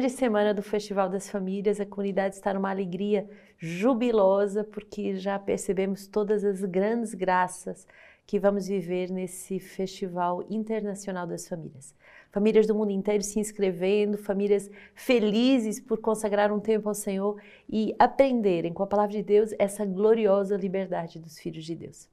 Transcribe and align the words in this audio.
grande 0.00 0.14
semana 0.14 0.54
do 0.54 0.62
Festival 0.62 1.10
das 1.10 1.28
Famílias. 1.28 1.78
A 1.78 1.84
comunidade 1.84 2.34
está 2.34 2.54
numa 2.54 2.70
alegria 2.70 3.28
jubilosa 3.58 4.64
porque 4.64 5.14
já 5.16 5.38
percebemos 5.38 6.06
todas 6.06 6.42
as 6.42 6.64
grandes 6.64 7.12
graças 7.12 7.86
que 8.26 8.38
vamos 8.38 8.66
viver 8.66 9.10
nesse 9.10 9.60
Festival 9.60 10.42
Internacional 10.48 11.26
das 11.26 11.46
Famílias. 11.46 11.94
Famílias 12.30 12.66
do 12.66 12.74
mundo 12.74 12.92
inteiro 12.92 13.22
se 13.22 13.38
inscrevendo, 13.38 14.16
famílias 14.16 14.70
felizes 14.94 15.78
por 15.78 15.98
consagrar 15.98 16.50
um 16.50 16.60
tempo 16.60 16.88
ao 16.88 16.94
Senhor 16.94 17.36
e 17.68 17.94
aprenderem 17.98 18.72
com 18.72 18.82
a 18.82 18.86
palavra 18.86 19.12
de 19.12 19.22
Deus 19.22 19.50
essa 19.58 19.84
gloriosa 19.84 20.56
liberdade 20.56 21.18
dos 21.18 21.38
filhos 21.38 21.66
de 21.66 21.74
Deus. 21.74 22.08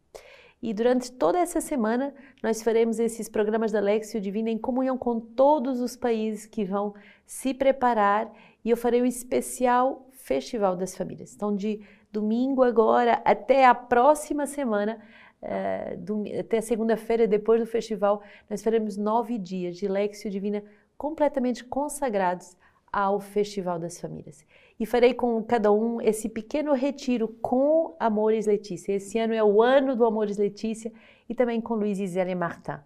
E 0.62 0.74
durante 0.74 1.12
toda 1.12 1.38
essa 1.38 1.62
semana, 1.62 2.14
nós 2.42 2.64
faremos 2.64 3.00
esses 3.00 3.30
programas 3.30 3.72
da 3.72 3.80
Lexio 3.80 4.20
Divina 4.20 4.50
em 4.50 4.58
comunhão 4.58 4.98
com 4.98 5.20
todos 5.20 5.80
os 5.80 5.96
países 5.96 6.48
que 6.48 6.66
vão 6.66 6.96
se 7.28 7.54
preparar 7.54 8.32
e 8.64 8.70
eu 8.72 8.78
farei 8.78 9.02
um 9.02 9.06
especial 9.06 10.08
Festival 10.14 10.76
das 10.76 10.96
Famílias. 10.96 11.36
Então, 11.36 11.56
de 11.56 11.82
domingo 12.12 12.64
agora 12.64 13.22
até 13.24 13.66
a 13.66 13.76
próxima 13.76 14.48
semana, 14.48 15.00
uh, 15.42 16.40
até 16.40 16.62
segunda-feira, 16.62 17.28
depois 17.28 17.60
do 17.62 17.68
festival, 17.68 18.24
nós 18.50 18.64
faremos 18.64 18.98
nove 18.98 19.38
dias 19.38 19.76
de 19.78 19.88
Lexio 19.88 20.32
Divina 20.32 20.64
completamente 20.98 21.64
consagrados 21.64 22.58
ao 22.92 23.20
Festival 23.20 23.78
das 23.78 24.00
Famílias 24.00 24.46
e 24.80 24.86
farei 24.86 25.14
com 25.14 25.44
cada 25.44 25.72
um 25.72 26.02
esse 26.02 26.30
pequeno 26.30 26.74
retiro 26.74 27.28
com 27.42 27.96
Amores 28.00 28.46
Letícia. 28.46 28.94
Esse 28.94 29.20
ano 29.20 29.34
é 29.34 29.44
o 29.44 29.62
ano 29.62 29.96
do 29.96 30.06
Amores 30.06 30.38
Letícia 30.38 30.92
e 31.28 31.36
também 31.36 31.60
com 31.60 31.76
Luiz 31.76 32.00
e 32.00 32.08
Zélia 32.08 32.36
Martin. 32.36 32.80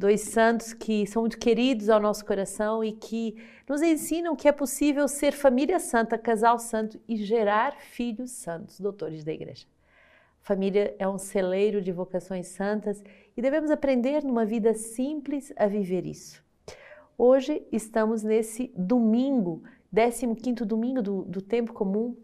Dois 0.00 0.22
santos 0.22 0.72
que 0.72 1.06
são 1.06 1.20
muito 1.20 1.38
queridos 1.38 1.90
ao 1.90 2.00
nosso 2.00 2.24
coração 2.24 2.82
e 2.82 2.90
que 2.90 3.36
nos 3.68 3.82
ensinam 3.82 4.34
que 4.34 4.48
é 4.48 4.52
possível 4.52 5.06
ser 5.06 5.30
família 5.30 5.78
santa, 5.78 6.16
casal 6.16 6.58
santo 6.58 6.98
e 7.06 7.16
gerar 7.16 7.76
filhos 7.76 8.30
santos, 8.30 8.80
doutores 8.80 9.22
da 9.22 9.30
igreja. 9.30 9.66
Família 10.40 10.96
é 10.98 11.06
um 11.06 11.18
celeiro 11.18 11.82
de 11.82 11.92
vocações 11.92 12.46
santas 12.46 13.04
e 13.36 13.42
devemos 13.42 13.70
aprender 13.70 14.24
numa 14.24 14.46
vida 14.46 14.72
simples 14.72 15.52
a 15.54 15.66
viver 15.66 16.06
isso. 16.06 16.42
Hoje 17.18 17.62
estamos 17.70 18.22
nesse 18.22 18.72
domingo 18.74 19.62
15º 19.94 20.64
domingo 20.64 21.02
do, 21.02 21.24
do 21.24 21.42
tempo 21.42 21.74
comum, 21.74 22.16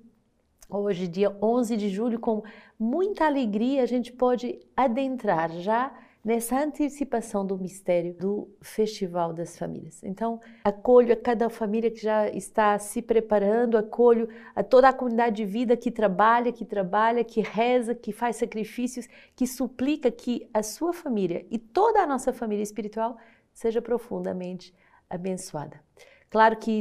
hoje 0.66 1.06
dia 1.06 1.36
11 1.42 1.76
de 1.76 1.90
julho, 1.90 2.18
com 2.18 2.42
muita 2.78 3.26
alegria 3.26 3.82
a 3.82 3.86
gente 3.86 4.14
pode 4.14 4.58
adentrar 4.74 5.50
já 5.58 5.94
nessa 6.26 6.60
antecipação 6.60 7.46
do 7.46 7.56
mistério 7.56 8.12
do 8.12 8.48
Festival 8.60 9.32
das 9.32 9.56
Famílias. 9.56 10.02
Então, 10.02 10.40
acolho 10.64 11.12
a 11.12 11.16
cada 11.16 11.48
família 11.48 11.88
que 11.88 12.02
já 12.02 12.28
está 12.28 12.76
se 12.80 13.00
preparando, 13.00 13.78
acolho 13.78 14.28
a 14.52 14.60
toda 14.64 14.88
a 14.88 14.92
comunidade 14.92 15.36
de 15.36 15.44
vida 15.44 15.76
que 15.76 15.88
trabalha, 15.88 16.50
que 16.50 16.64
trabalha, 16.64 17.22
que 17.22 17.40
reza, 17.40 17.94
que 17.94 18.10
faz 18.10 18.34
sacrifícios, 18.34 19.06
que 19.36 19.46
suplica 19.46 20.10
que 20.10 20.50
a 20.52 20.64
sua 20.64 20.92
família 20.92 21.46
e 21.48 21.60
toda 21.60 22.00
a 22.00 22.06
nossa 22.08 22.32
família 22.32 22.64
espiritual 22.64 23.16
seja 23.54 23.80
profundamente 23.80 24.74
abençoada. 25.08 25.80
Claro 26.28 26.56
que 26.56 26.80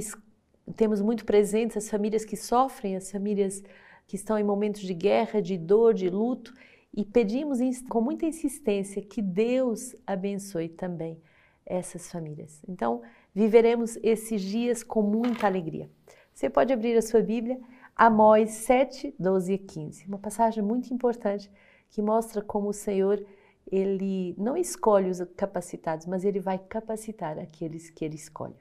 temos 0.75 1.03
muito 1.03 1.23
presentes 1.23 1.77
as 1.77 1.87
famílias 1.87 2.25
que 2.25 2.35
sofrem, 2.35 2.95
as 2.95 3.11
famílias 3.11 3.61
que 4.07 4.15
estão 4.15 4.39
em 4.39 4.43
momentos 4.43 4.81
de 4.81 4.93
guerra, 4.95 5.39
de 5.39 5.55
dor, 5.55 5.93
de 5.93 6.09
luto, 6.09 6.51
e 6.95 7.03
pedimos 7.03 7.59
com 7.89 7.99
muita 7.99 8.25
insistência 8.25 9.01
que 9.01 9.21
Deus 9.21 9.95
abençoe 10.07 10.69
também 10.69 11.21
essas 11.65 12.09
famílias. 12.09 12.61
Então, 12.67 13.01
viveremos 13.33 13.97
esses 14.01 14.41
dias 14.41 14.81
com 14.81 15.01
muita 15.01 15.45
alegria. 15.45 15.89
Você 16.33 16.49
pode 16.49 16.71
abrir 16.71 16.95
a 16.97 17.01
sua 17.01 17.21
Bíblia, 17.21 17.59
Amós 17.95 18.51
7, 18.51 19.13
12 19.19 19.53
e 19.53 19.57
15. 19.57 20.07
Uma 20.07 20.19
passagem 20.19 20.63
muito 20.63 20.93
importante 20.93 21.51
que 21.89 22.01
mostra 22.01 22.41
como 22.41 22.69
o 22.69 22.73
Senhor 22.73 23.25
ele 23.71 24.35
não 24.37 24.55
escolhe 24.55 25.09
os 25.09 25.21
capacitados, 25.35 26.05
mas 26.05 26.23
ele 26.23 26.39
vai 26.39 26.59
capacitar 26.59 27.39
aqueles 27.39 27.89
que 27.89 28.05
ele 28.05 28.15
escolhe. 28.15 28.55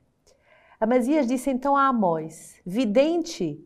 Amazias 0.81 1.27
disse 1.27 1.51
então 1.51 1.77
a 1.77 1.89
Amós: 1.89 2.57
Vidente, 2.65 3.63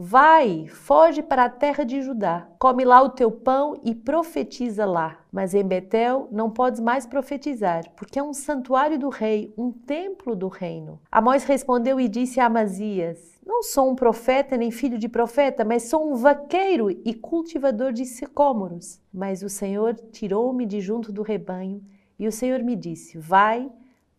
vai, 0.00 0.68
foge 0.68 1.20
para 1.20 1.46
a 1.46 1.50
terra 1.50 1.82
de 1.82 2.00
Judá, 2.00 2.46
come 2.56 2.84
lá 2.84 3.02
o 3.02 3.08
teu 3.08 3.32
pão 3.32 3.80
e 3.82 3.96
profetiza 3.96 4.86
lá. 4.86 5.18
Mas 5.32 5.54
em 5.54 5.64
Betel 5.64 6.28
não 6.30 6.48
podes 6.48 6.78
mais 6.78 7.04
profetizar, 7.04 7.90
porque 7.96 8.16
é 8.16 8.22
um 8.22 8.32
santuário 8.32 8.96
do 8.96 9.08
rei, 9.08 9.52
um 9.58 9.72
templo 9.72 10.36
do 10.36 10.46
reino. 10.46 11.00
Amós 11.10 11.42
respondeu 11.42 11.98
e 11.98 12.06
disse 12.06 12.38
a 12.38 12.46
Amazias: 12.46 13.40
Não 13.44 13.64
sou 13.64 13.90
um 13.90 13.96
profeta 13.96 14.56
nem 14.56 14.70
filho 14.70 14.98
de 14.98 15.08
profeta, 15.08 15.64
mas 15.64 15.88
sou 15.88 16.08
um 16.08 16.14
vaqueiro 16.14 16.88
e 16.90 17.12
cultivador 17.12 17.92
de 17.92 18.04
sicômoros. 18.04 19.00
Mas 19.12 19.42
o 19.42 19.48
Senhor 19.48 19.96
tirou-me 20.12 20.64
de 20.64 20.80
junto 20.80 21.10
do 21.10 21.22
rebanho 21.22 21.82
e 22.16 22.28
o 22.28 22.32
Senhor 22.32 22.62
me 22.62 22.76
disse: 22.76 23.18
Vai, 23.18 23.68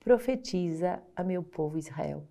profetiza 0.02 1.02
a 1.16 1.24
meu 1.24 1.42
povo 1.42 1.78
Israel. 1.78 2.24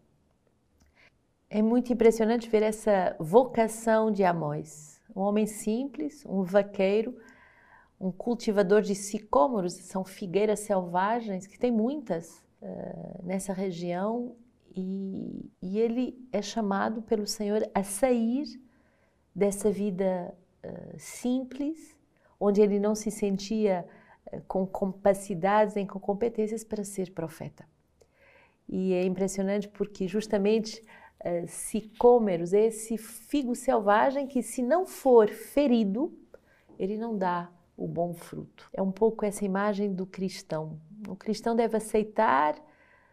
É 1.50 1.62
muito 1.62 1.90
impressionante 1.90 2.46
ver 2.48 2.62
essa 2.62 3.16
vocação 3.18 4.10
de 4.10 4.22
Amós. 4.22 5.00
Um 5.16 5.22
homem 5.22 5.46
simples, 5.46 6.22
um 6.26 6.42
vaqueiro, 6.42 7.16
um 7.98 8.12
cultivador 8.12 8.82
de 8.82 8.94
sicômoros, 8.94 9.72
são 9.72 10.04
figueiras 10.04 10.60
selvagens, 10.60 11.46
que 11.46 11.58
tem 11.58 11.72
muitas 11.72 12.44
uh, 12.60 13.24
nessa 13.24 13.54
região, 13.54 14.36
e, 14.76 15.50
e, 15.62 15.78
ele 15.78 16.28
é 16.30 16.42
chamado 16.42 17.00
pelo 17.02 17.26
Senhor 17.26 17.68
a 17.74 17.82
sair 17.82 18.44
dessa 19.34 19.70
vida 19.70 20.32
uh, 20.62 20.98
simples, 20.98 21.98
onde 22.38 22.60
ele 22.60 22.78
não 22.78 22.94
se 22.94 23.10
sentia 23.10 23.88
uh, 24.30 24.42
com 24.46 24.66
capacidades 24.66 25.74
nem 25.74 25.86
com 25.86 25.98
competências 25.98 26.62
para 26.62 26.84
ser 26.84 27.10
profeta. 27.12 27.66
E 28.68 28.92
é 28.92 29.02
impressionante 29.04 29.66
porque 29.66 30.06
justamente 30.06 30.84
uh, 31.24 31.46
sicômeros, 31.46 32.52
esse 32.52 32.96
figo 32.96 33.54
selvagem 33.54 34.26
que, 34.26 34.42
se 34.42 34.62
não 34.62 34.86
for 34.86 35.28
ferido, 35.28 36.12
ele 36.78 36.96
não 36.96 37.16
dá 37.16 37.50
o 37.76 37.86
bom 37.86 38.12
fruto. 38.12 38.68
É 38.72 38.82
um 38.82 38.90
pouco 38.90 39.24
essa 39.24 39.44
imagem 39.44 39.94
do 39.94 40.04
cristão. 40.04 40.80
O 41.08 41.14
cristão 41.14 41.54
deve 41.54 41.76
aceitar 41.76 42.56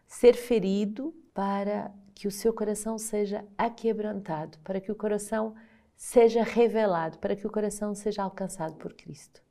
ser 0.06 0.34
ferido 0.34 1.14
para 1.32 1.92
que 2.14 2.26
o 2.26 2.30
seu 2.30 2.52
coração 2.52 2.98
seja 2.98 3.44
aquebrantado, 3.56 4.58
para 4.64 4.80
que 4.80 4.90
o 4.90 4.96
coração 4.96 5.54
seja 5.96 6.42
revelado, 6.42 7.18
para 7.18 7.36
que 7.36 7.46
o 7.46 7.50
coração 7.50 7.94
seja 7.94 8.22
alcançado 8.22 8.74
por 8.76 8.94
Cristo. 8.94 9.42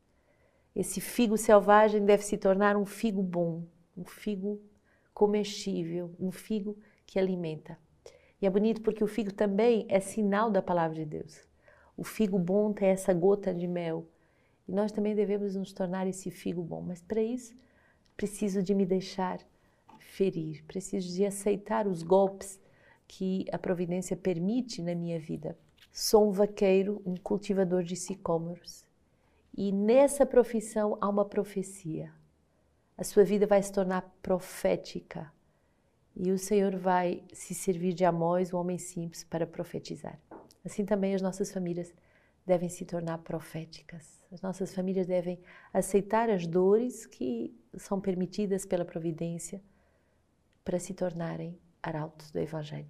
Esse 0.76 1.00
figo 1.00 1.38
selvagem 1.38 2.04
deve 2.04 2.24
se 2.24 2.38
tornar 2.38 2.76
um 2.76 2.86
figo 2.86 3.24
bom, 3.24 3.64
um 3.96 4.04
figo 4.04 4.62
comestível, 5.14 6.14
um 6.20 6.32
figo 6.32 6.78
que 7.06 7.18
alimenta. 7.18 7.78
E 8.46 8.48
é 8.48 8.50
bonito 8.52 8.84
porque 8.84 9.04
o 9.04 9.08
figo 9.08 9.34
também 9.34 9.88
é 9.90 10.00
sinal 10.00 10.52
da 10.52 10.62
palavra 10.62 10.98
de 10.98 11.04
Deus. 11.04 11.42
O 11.98 12.04
figo 12.04 12.38
bom 12.38 12.72
tem 12.72 12.90
essa 12.90 13.12
gota 13.12 13.52
de 13.52 13.66
mel. 13.66 14.06
E 14.68 14.72
nós 14.72 14.92
também 14.92 15.16
devemos 15.16 15.56
nos 15.56 15.74
tornar 15.74 16.06
esse 16.06 16.30
figo 16.30 16.62
bom. 16.62 16.80
Mas 16.80 17.02
para 17.02 17.24
isso, 17.24 17.56
preciso 18.16 18.62
de 18.62 18.76
me 18.76 18.86
deixar 18.86 19.40
ferir, 19.98 20.64
preciso 20.68 21.12
de 21.12 21.26
aceitar 21.26 21.88
os 21.88 22.04
golpes 22.04 22.62
que 23.08 23.48
a 23.52 23.58
providência 23.58 24.16
permite 24.16 24.80
na 24.80 24.94
minha 24.94 25.20
vida. 25.20 25.58
Sou 25.92 26.30
um 26.30 26.32
vaqueiro, 26.32 27.02
um 27.04 27.16
cultivador 27.16 27.82
de 27.82 27.96
sicômoros. 27.96 28.86
E 29.58 29.72
nessa 29.72 30.24
profissão 30.24 31.00
há 31.02 31.10
uma 31.10 31.26
profecia. 31.26 32.14
A 32.96 33.04
sua 33.04 33.24
vida 33.24 33.48
vai 33.48 33.64
se 33.64 33.74
tornar 33.74 34.04
profética. 34.22 35.34
E 36.16 36.32
o 36.32 36.38
Senhor 36.38 36.76
vai 36.78 37.24
se 37.34 37.54
servir 37.54 37.94
de 37.94 38.06
Amós, 38.06 38.54
o 38.54 38.58
homem 38.58 38.78
simples, 38.78 39.24
para 39.24 39.46
profetizar. 39.46 40.20
Assim 40.64 40.86
também 40.86 41.14
as 41.14 41.22
nossas 41.22 41.52
famílias 41.52 41.94
devem 42.46 42.70
se 42.70 42.86
tornar 42.86 43.18
proféticas. 43.20 44.20
As 44.32 44.42
nossas 44.42 44.74
famílias 44.74 45.08
devem 45.08 45.40
aceitar 45.74 46.30
as 46.30 46.48
dores 46.48 47.06
que 47.06 47.54
são 47.78 48.00
permitidas 48.00 48.66
pela 48.66 48.86
providência 48.86 49.62
para 50.64 50.80
se 50.80 50.94
tornarem 50.94 51.60
arautos 51.82 52.32
do 52.32 52.40
Evangelho. 52.40 52.90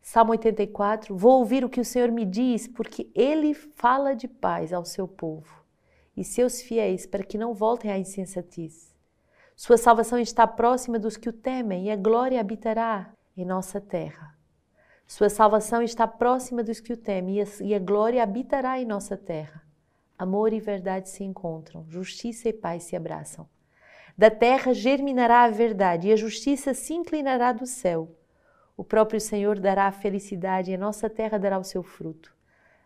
Salmo 0.00 0.32
84: 0.32 1.16
Vou 1.16 1.38
ouvir 1.38 1.64
o 1.64 1.68
que 1.68 1.80
o 1.80 1.84
Senhor 1.84 2.10
me 2.10 2.24
diz, 2.24 2.66
porque 2.66 3.10
ele 3.14 3.54
fala 3.54 4.14
de 4.14 4.26
paz 4.26 4.72
ao 4.72 4.84
seu 4.84 5.06
povo 5.06 5.62
e 6.16 6.24
seus 6.24 6.60
fiéis 6.60 7.06
para 7.06 7.22
que 7.22 7.38
não 7.38 7.54
voltem 7.54 7.90
à 7.90 7.98
insensatez. 7.98 8.91
Sua 9.56 9.76
salvação 9.76 10.18
está 10.18 10.46
próxima 10.46 10.98
dos 10.98 11.16
que 11.16 11.28
o 11.28 11.32
temem 11.32 11.86
e 11.86 11.90
a 11.90 11.96
glória 11.96 12.40
habitará 12.40 13.12
em 13.36 13.44
nossa 13.44 13.80
terra. 13.80 14.34
Sua 15.06 15.28
salvação 15.28 15.82
está 15.82 16.06
próxima 16.06 16.62
dos 16.62 16.80
que 16.80 16.92
o 16.92 16.96
temem 16.96 17.44
e 17.60 17.74
a 17.74 17.78
glória 17.78 18.22
habitará 18.22 18.80
em 18.80 18.86
nossa 18.86 19.16
terra. 19.16 19.62
Amor 20.18 20.52
e 20.52 20.60
verdade 20.60 21.10
se 21.10 21.22
encontram, 21.22 21.84
justiça 21.88 22.48
e 22.48 22.52
paz 22.52 22.84
se 22.84 22.96
abraçam. 22.96 23.46
Da 24.16 24.30
terra 24.30 24.72
germinará 24.72 25.42
a 25.42 25.50
verdade 25.50 26.08
e 26.08 26.12
a 26.12 26.16
justiça 26.16 26.72
se 26.72 26.94
inclinará 26.94 27.52
do 27.52 27.66
céu. 27.66 28.08
O 28.76 28.82
próprio 28.82 29.20
Senhor 29.20 29.58
dará 29.58 29.86
a 29.86 29.92
felicidade 29.92 30.70
e 30.70 30.74
a 30.74 30.78
nossa 30.78 31.10
terra 31.10 31.38
dará 31.38 31.58
o 31.58 31.64
seu 31.64 31.82
fruto. 31.82 32.34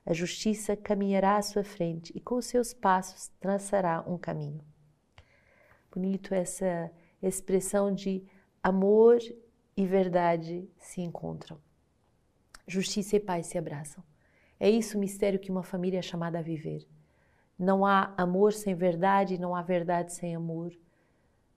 A 0.04 0.12
justiça 0.12 0.76
caminhará 0.76 1.36
à 1.36 1.42
sua 1.42 1.64
frente 1.64 2.12
e 2.14 2.20
com 2.20 2.36
os 2.36 2.46
seus 2.46 2.72
passos 2.72 3.28
traçará 3.40 4.04
um 4.06 4.16
caminho. 4.18 4.64
Bonito 5.96 6.34
essa 6.34 6.92
expressão 7.22 7.90
de 7.90 8.22
amor 8.62 9.18
e 9.74 9.86
verdade 9.86 10.68
se 10.76 11.00
encontram. 11.00 11.58
Justiça 12.68 13.16
e 13.16 13.20
paz 13.20 13.46
se 13.46 13.56
abraçam. 13.56 14.04
É 14.60 14.68
isso 14.68 14.98
o 14.98 15.00
mistério 15.00 15.40
que 15.40 15.50
uma 15.50 15.62
família 15.62 16.00
é 16.00 16.02
chamada 16.02 16.38
a 16.38 16.42
viver. 16.42 16.86
Não 17.58 17.86
há 17.86 18.12
amor 18.14 18.52
sem 18.52 18.74
verdade, 18.74 19.40
não 19.40 19.56
há 19.56 19.62
verdade 19.62 20.12
sem 20.12 20.36
amor. 20.36 20.70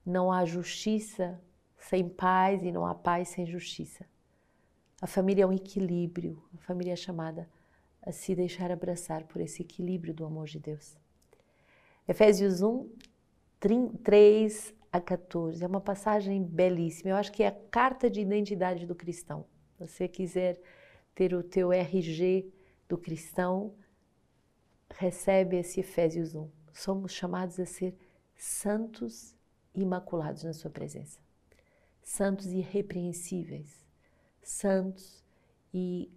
Não 0.05 0.31
há 0.31 0.45
justiça 0.45 1.37
sem 1.77 2.07
paz 2.07 2.63
e 2.63 2.71
não 2.71 2.85
há 2.85 2.95
paz 2.95 3.27
sem 3.27 3.45
justiça. 3.45 4.05
A 5.01 5.07
família 5.07 5.43
é 5.43 5.47
um 5.47 5.51
equilíbrio, 5.51 6.41
a 6.55 6.59
família 6.59 6.93
é 6.93 6.95
chamada 6.95 7.49
a 8.01 8.13
se 8.13 8.33
deixar 8.33 8.71
abraçar 8.71 9.25
por 9.25 9.41
esse 9.41 9.63
equilíbrio 9.63 10.13
do 10.13 10.23
amor 10.23 10.47
de 10.47 10.59
Deus. 10.59 10.95
Efésios 12.07 12.61
1, 12.61 12.89
3 13.59 14.73
a 14.91 15.01
14, 15.01 15.63
é 15.63 15.67
uma 15.67 15.81
passagem 15.81 16.43
belíssima. 16.43 17.11
Eu 17.11 17.15
acho 17.17 17.31
que 17.31 17.43
é 17.43 17.47
a 17.47 17.51
carta 17.69 18.09
de 18.09 18.21
identidade 18.21 18.85
do 18.85 18.95
cristão. 18.95 19.45
Se 19.73 19.87
você 19.87 20.07
quiser 20.07 20.61
ter 21.13 21.33
o 21.33 21.43
teu 21.43 21.71
RG 21.71 22.51
do 22.87 22.97
cristão, 22.97 23.75
recebe 24.95 25.57
esse 25.57 25.81
Efésios 25.81 26.33
1. 26.33 26.49
Somos 26.73 27.11
chamados 27.11 27.59
a 27.59 27.65
ser 27.65 27.97
santos 28.35 29.35
imaculados 29.75 30.43
na 30.43 30.53
sua 30.53 30.71
presença. 30.71 31.19
Santos 32.01 32.47
irrepreensíveis. 32.47 33.85
Santos 34.41 35.23
e 35.73 36.09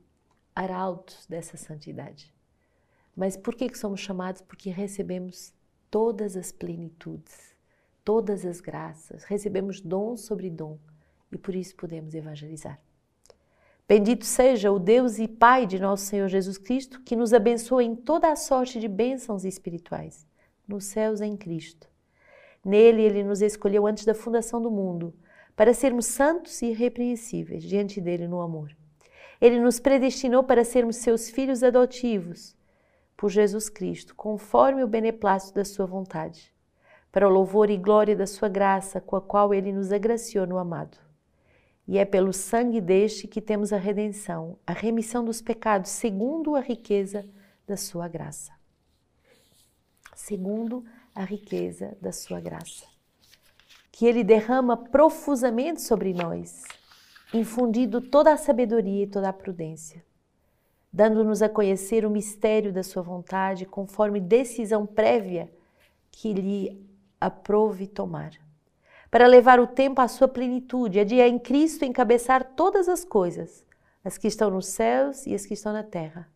arautos 0.54 1.26
dessa 1.26 1.56
santidade. 1.56 2.32
Mas 3.16 3.36
por 3.36 3.54
que, 3.54 3.68
que 3.68 3.76
somos 3.76 4.00
chamados? 4.00 4.40
Porque 4.40 4.70
recebemos 4.70 5.52
todas 5.92 6.38
as 6.38 6.50
plenitudes, 6.50 7.54
todas 8.02 8.46
as 8.46 8.62
graças, 8.62 9.24
recebemos 9.24 9.78
dom 9.78 10.16
sobre 10.16 10.48
dom 10.48 10.78
e 11.30 11.36
por 11.36 11.54
isso 11.54 11.76
podemos 11.76 12.14
evangelizar. 12.14 12.80
Bendito 13.86 14.24
seja 14.24 14.72
o 14.72 14.78
Deus 14.78 15.18
e 15.18 15.28
Pai 15.28 15.66
de 15.66 15.78
nosso 15.78 16.06
Senhor 16.06 16.28
Jesus 16.28 16.56
Cristo, 16.56 17.02
que 17.02 17.14
nos 17.14 17.34
abençoa 17.34 17.84
em 17.84 17.94
toda 17.94 18.32
a 18.32 18.36
sorte 18.36 18.80
de 18.80 18.88
bênçãos 18.88 19.44
espirituais, 19.44 20.26
nos 20.66 20.86
céus 20.86 21.20
em 21.20 21.36
Cristo. 21.36 21.86
Nele 22.64 23.02
ele 23.02 23.22
nos 23.22 23.42
escolheu 23.42 23.86
antes 23.86 24.06
da 24.06 24.14
fundação 24.14 24.62
do 24.62 24.70
mundo, 24.70 25.12
para 25.54 25.74
sermos 25.74 26.06
santos 26.06 26.62
e 26.62 26.68
irrepreensíveis 26.68 27.62
diante 27.62 28.00
dele 28.00 28.26
no 28.26 28.40
amor. 28.40 28.74
Ele 29.38 29.60
nos 29.60 29.78
predestinou 29.78 30.42
para 30.42 30.64
sermos 30.64 30.96
seus 30.96 31.28
filhos 31.28 31.62
adotivos 31.62 32.56
por 33.16 33.30
Jesus 33.30 33.68
Cristo, 33.68 34.14
conforme 34.14 34.82
o 34.82 34.88
beneplácito 34.88 35.54
da 35.54 35.64
sua 35.64 35.86
vontade, 35.86 36.52
para 37.10 37.28
o 37.28 37.30
louvor 37.30 37.70
e 37.70 37.76
glória 37.76 38.16
da 38.16 38.26
sua 38.26 38.48
graça, 38.48 39.00
com 39.00 39.16
a 39.16 39.20
qual 39.20 39.52
ele 39.52 39.72
nos 39.72 39.92
agraciou 39.92 40.46
no 40.46 40.58
amado. 40.58 40.98
E 41.86 41.98
é 41.98 42.04
pelo 42.04 42.32
sangue 42.32 42.80
deste 42.80 43.28
que 43.28 43.40
temos 43.40 43.72
a 43.72 43.76
redenção, 43.76 44.58
a 44.66 44.72
remissão 44.72 45.24
dos 45.24 45.42
pecados, 45.42 45.90
segundo 45.90 46.54
a 46.54 46.60
riqueza 46.60 47.28
da 47.66 47.76
sua 47.76 48.08
graça. 48.08 48.52
Segundo 50.14 50.84
a 51.14 51.24
riqueza 51.24 51.96
da 52.00 52.12
sua 52.12 52.40
graça. 52.40 52.86
Que 53.90 54.06
ele 54.06 54.24
derrama 54.24 54.76
profusamente 54.76 55.82
sobre 55.82 56.14
nós, 56.14 56.62
infundido 57.34 58.00
toda 58.00 58.32
a 58.32 58.36
sabedoria 58.36 59.04
e 59.04 59.06
toda 59.06 59.28
a 59.28 59.32
prudência, 59.32 60.02
dando-nos 60.92 61.42
a 61.42 61.48
conhecer 61.48 62.04
o 62.04 62.10
mistério 62.10 62.72
da 62.72 62.82
sua 62.82 63.02
vontade, 63.02 63.64
conforme 63.64 64.20
decisão 64.20 64.86
prévia 64.86 65.52
que 66.10 66.32
lhe 66.32 66.86
aprove 67.20 67.86
tomar 67.86 68.32
para 69.12 69.26
levar 69.26 69.60
o 69.60 69.66
tempo 69.66 70.00
à 70.00 70.08
sua 70.08 70.26
plenitude, 70.26 70.98
a 70.98 71.04
de 71.04 71.20
em 71.20 71.38
Cristo 71.38 71.84
encabeçar 71.84 72.54
todas 72.56 72.88
as 72.88 73.04
coisas, 73.04 73.62
as 74.02 74.16
que 74.16 74.26
estão 74.26 74.48
nos 74.48 74.68
céus 74.68 75.26
e 75.26 75.34
as 75.34 75.44
que 75.44 75.52
estão 75.52 75.70
na 75.70 75.82
terra. 75.82 76.26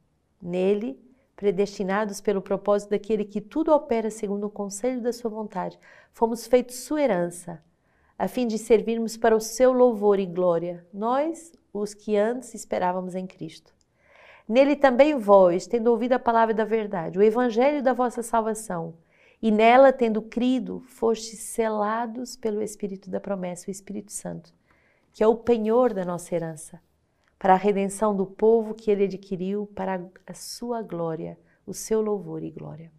Nele, 0.43 1.01
predestinados 1.35 2.21
pelo 2.21 2.43
propósito 2.43 2.91
daquele 2.91 3.25
que 3.25 3.41
tudo 3.41 3.73
opera 3.73 4.11
segundo 4.11 4.47
o 4.47 4.51
conselho 4.51 5.01
da 5.01 5.11
sua 5.11 5.31
vontade, 5.31 5.79
fomos 6.13 6.47
feitos 6.47 6.77
sua 6.77 7.01
herança, 7.01 7.65
a 8.19 8.29
fim 8.29 8.47
de 8.47 8.59
servirmos 8.59 9.17
para 9.17 9.35
o 9.35 9.41
seu 9.41 9.73
louvor 9.73 10.21
e 10.21 10.27
glória, 10.27 10.87
nós, 10.93 11.53
os 11.73 11.95
que 11.95 12.15
antes 12.15 12.53
esperávamos 12.53 13.15
em 13.15 13.27
Cristo. 13.27 13.76
Nele 14.49 14.77
também 14.77 15.19
vós, 15.19 15.67
tendo 15.67 15.89
ouvido 15.89 16.13
a 16.13 16.19
palavra 16.19 16.55
da 16.55 16.65
verdade, 16.65 17.19
o 17.19 17.23
evangelho 17.23 17.83
da 17.83 17.93
vossa 17.93 18.23
salvação, 18.23 18.95
e 19.43 19.51
nela, 19.51 19.93
tendo 19.93 20.23
crido, 20.23 20.81
fostes 20.87 21.41
selados 21.41 22.37
pelo 22.37 22.63
Espírito 22.63 23.11
da 23.11 23.21
promessa, 23.21 23.69
o 23.69 23.71
Espírito 23.71 24.13
Santo, 24.13 24.55
que 25.13 25.23
é 25.23 25.27
o 25.27 25.37
penhor 25.37 25.93
da 25.93 26.05
nossa 26.05 26.35
herança, 26.35 26.81
para 27.39 27.55
a 27.55 27.59
redenção 27.59 28.17
do 28.17 28.25
povo 28.25 28.75
que 28.75 28.91
ele 28.91 29.05
adquiriu 29.05 29.67
para 29.75 30.01
a 30.27 30.35
sua 30.35 30.81
glória, 30.81 31.39
o 31.67 31.75
seu 31.75 32.01
louvor 32.01 32.43
e 32.43 32.51
glória. 32.51 32.91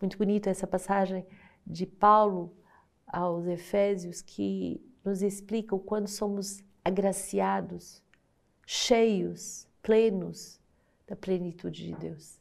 Muito 0.00 0.18
bonita 0.18 0.50
essa 0.50 0.66
passagem 0.66 1.24
de 1.66 1.86
Paulo 1.86 2.52
aos 3.06 3.46
Efésios 3.46 4.20
que 4.20 4.80
nos 5.04 5.22
explica 5.22 5.74
o 5.74 5.78
quando 5.78 6.08
somos 6.08 6.62
agraciados, 6.84 8.02
cheios, 8.66 9.67
plenos 9.88 10.60
da 11.06 11.16
plenitude 11.16 11.86
de 11.86 11.94
Deus. 11.94 12.38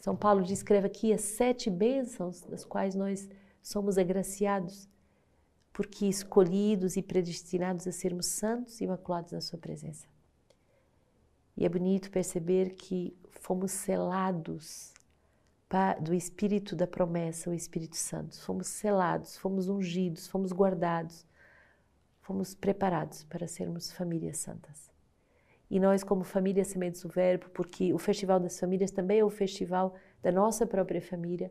São 0.00 0.16
Paulo 0.16 0.42
descreve 0.42 0.88
aqui 0.88 1.12
as 1.12 1.20
sete 1.20 1.70
bênçãos 1.70 2.40
das 2.40 2.64
quais 2.64 2.96
nós 2.96 3.28
somos 3.62 3.96
agraciados, 3.96 4.88
porque 5.72 6.04
escolhidos 6.04 6.96
e 6.96 7.02
predestinados 7.02 7.86
a 7.86 7.92
sermos 7.92 8.26
santos 8.26 8.80
e 8.80 8.84
imaculados 8.84 9.30
na 9.30 9.40
Sua 9.40 9.56
presença. 9.56 10.04
E 11.56 11.64
é 11.64 11.68
bonito 11.68 12.10
perceber 12.10 12.74
que 12.74 13.16
fomos 13.30 13.70
selados 13.70 14.92
do 16.00 16.12
Espírito 16.12 16.74
da 16.74 16.88
promessa, 16.88 17.50
o 17.50 17.54
Espírito 17.54 17.96
Santo. 17.96 18.36
Fomos 18.40 18.66
selados, 18.66 19.36
fomos 19.36 19.68
ungidos, 19.68 20.26
fomos 20.26 20.50
guardados, 20.50 21.24
fomos 22.20 22.52
preparados 22.52 23.22
para 23.22 23.46
sermos 23.46 23.92
famílias 23.92 24.38
santas. 24.38 24.91
E 25.72 25.80
nós, 25.80 26.04
como 26.04 26.22
família 26.22 26.66
Sementes 26.66 27.00
do 27.00 27.08
Verbo, 27.08 27.48
porque 27.48 27.94
o 27.94 27.98
Festival 27.98 28.38
das 28.38 28.60
Famílias 28.60 28.90
também 28.90 29.20
é 29.20 29.24
o 29.24 29.30
festival 29.30 29.94
da 30.22 30.30
nossa 30.30 30.66
própria 30.66 31.00
família. 31.00 31.50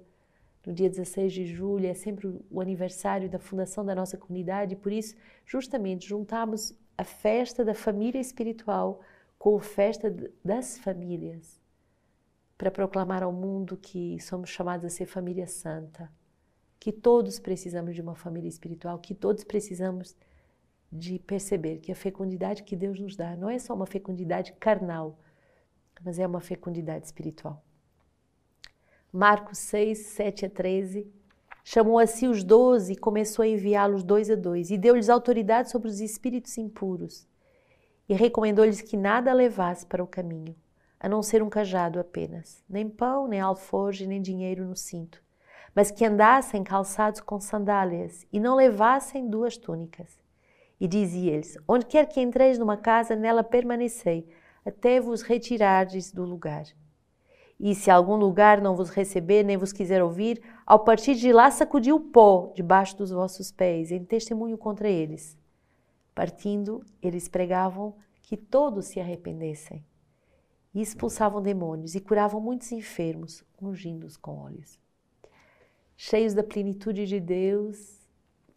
No 0.63 0.72
dia 0.72 0.88
16 0.88 1.34
de 1.34 1.44
julho 1.48 1.88
é 1.88 1.96
sempre 1.96 2.28
o 2.51 2.62
aniversário 2.62 3.28
da 3.28 3.40
fundação 3.40 3.84
da 3.84 3.96
nossa 3.96 4.20
comunidade, 4.20 4.74
e 4.75 4.78
por 4.78 4.92
isso, 4.92 5.16
justamente, 5.44 6.08
juntamos 6.08 6.72
a 6.96 7.04
festa 7.04 7.66
da 7.66 7.74
família 7.74 8.22
espiritual 8.22 9.01
com 9.40 9.58
a 9.58 9.60
festa 9.60 10.16
das 10.46 10.78
famílias, 10.78 11.60
para 12.60 12.70
proclamar 12.70 13.24
ao 13.24 13.34
mundo 13.34 13.75
que 13.75 14.20
somos 14.20 14.51
chamados 14.51 14.86
a 14.86 14.90
ser 14.90 15.08
família 15.08 15.48
santa, 15.48 16.12
que 16.80 16.92
todos 16.92 17.40
precisamos 17.40 17.96
de 17.96 18.01
uma 18.04 18.13
família 18.13 18.50
espiritual, 18.50 19.00
que 19.00 19.16
todos 19.16 19.44
precisamos 19.44 20.16
de 20.92 21.18
perceber 21.20 21.78
que 21.78 21.92
a 21.92 21.96
fecundidade 21.96 22.64
que 22.64 22.76
Deus 22.76 23.00
nos 23.00 23.16
dá 23.16 23.36
não 23.36 23.50
é 23.50 23.58
só 23.58 23.74
uma 23.74 23.86
fecundidade 23.86 24.52
carnal, 24.54 25.18
mas 26.04 26.20
é 26.20 26.28
uma 26.28 26.42
fecundidade 26.42 27.06
espiritual. 27.06 27.64
Marcos 29.12 29.60
6, 29.60 29.98
7 29.98 30.46
a 30.48 30.50
13. 30.50 31.08
Chamou 31.64 32.00
a 32.00 32.08
si 32.08 32.28
os 32.28 32.44
doze 32.44 32.94
e 32.94 32.98
começou 32.98 33.44
a 33.44 33.48
enviá-los 33.48 34.04
dois 34.04 34.32
a 34.32 34.36
dois, 34.36 34.72
e 34.72 34.78
deu-lhes 34.78 35.10
autoridade 35.10 35.70
sobre 35.70 35.88
os 35.88 36.02
espíritos 36.02 36.58
impuros, 36.58 37.28
e 38.10 38.16
recomendou-lhes 38.16 38.82
que 38.82 38.98
nada 38.98 39.32
levasse 39.32 39.86
para 39.86 40.04
o 40.04 40.08
caminho, 40.08 40.56
a 41.00 41.08
não 41.08 41.22
ser 41.22 41.44
um 41.44 41.50
cajado 41.50 42.00
apenas, 42.00 42.64
nem 42.68 42.90
pão, 42.90 43.28
nem 43.28 43.40
alforge, 43.40 44.08
nem 44.08 44.20
dinheiro 44.20 44.66
no 44.66 44.76
cinto, 44.76 45.24
mas 45.76 45.92
que 45.92 46.04
andassem 46.04 46.64
calçados 46.64 47.22
com 47.22 47.40
sandálias, 47.40 48.26
e 48.34 48.40
não 48.40 48.56
levassem 48.56 49.30
duas 49.30 49.56
túnicas 49.56 50.20
e 50.82 50.88
dizia-lhes: 50.88 51.60
Onde 51.68 51.86
quer 51.86 52.08
que 52.08 52.20
entreis 52.20 52.58
numa 52.58 52.76
casa, 52.76 53.16
nela 53.16 53.44
permanecei, 53.44 54.28
até 54.66 55.00
vos 55.00 55.22
retirardes 55.22 56.12
do 56.12 56.26
lugar. 56.26 56.66
E 57.60 57.76
se 57.76 57.92
algum 57.92 58.16
lugar 58.16 58.60
não 58.60 58.76
vos 58.76 58.90
receber, 58.90 59.44
nem 59.44 59.56
vos 59.56 59.72
quiser 59.72 60.02
ouvir, 60.02 60.42
ao 60.66 60.80
partir 60.80 61.14
de 61.14 61.32
lá 61.32 61.52
sacudi 61.52 61.94
o 61.94 62.00
pó 62.00 62.52
debaixo 62.56 62.98
dos 62.98 63.12
vossos 63.12 63.52
pés, 63.52 63.92
em 63.92 64.04
testemunho 64.04 64.58
contra 64.58 64.90
eles. 64.90 65.38
Partindo, 66.16 66.84
eles 67.00 67.28
pregavam 67.28 67.96
que 68.24 68.36
todos 68.36 68.88
se 68.88 69.00
arrependessem. 69.00 69.86
E 70.74 70.82
expulsavam 70.82 71.44
demônios 71.44 71.94
e 71.94 72.00
curavam 72.00 72.42
muitos 72.42 72.72
enfermos, 72.72 73.44
ungindo-os 73.62 74.18
com 74.18 74.40
óleos. 74.40 74.80
Cheios 75.96 76.34
da 76.34 76.44
plenitude 76.44 77.06
de 77.06 77.20
Deus, 77.20 78.00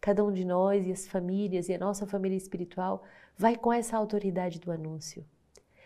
cada 0.05 0.23
um 0.23 0.31
de 0.31 0.45
nós 0.45 0.85
e 0.85 0.91
as 0.91 1.07
famílias 1.07 1.67
e 1.67 1.73
a 1.73 1.79
nossa 1.79 2.05
família 2.05 2.37
espiritual 2.37 3.03
vai 3.35 3.57
com 3.57 3.73
essa 3.73 3.97
autoridade 3.97 4.59
do 4.59 4.71
anúncio. 4.71 5.25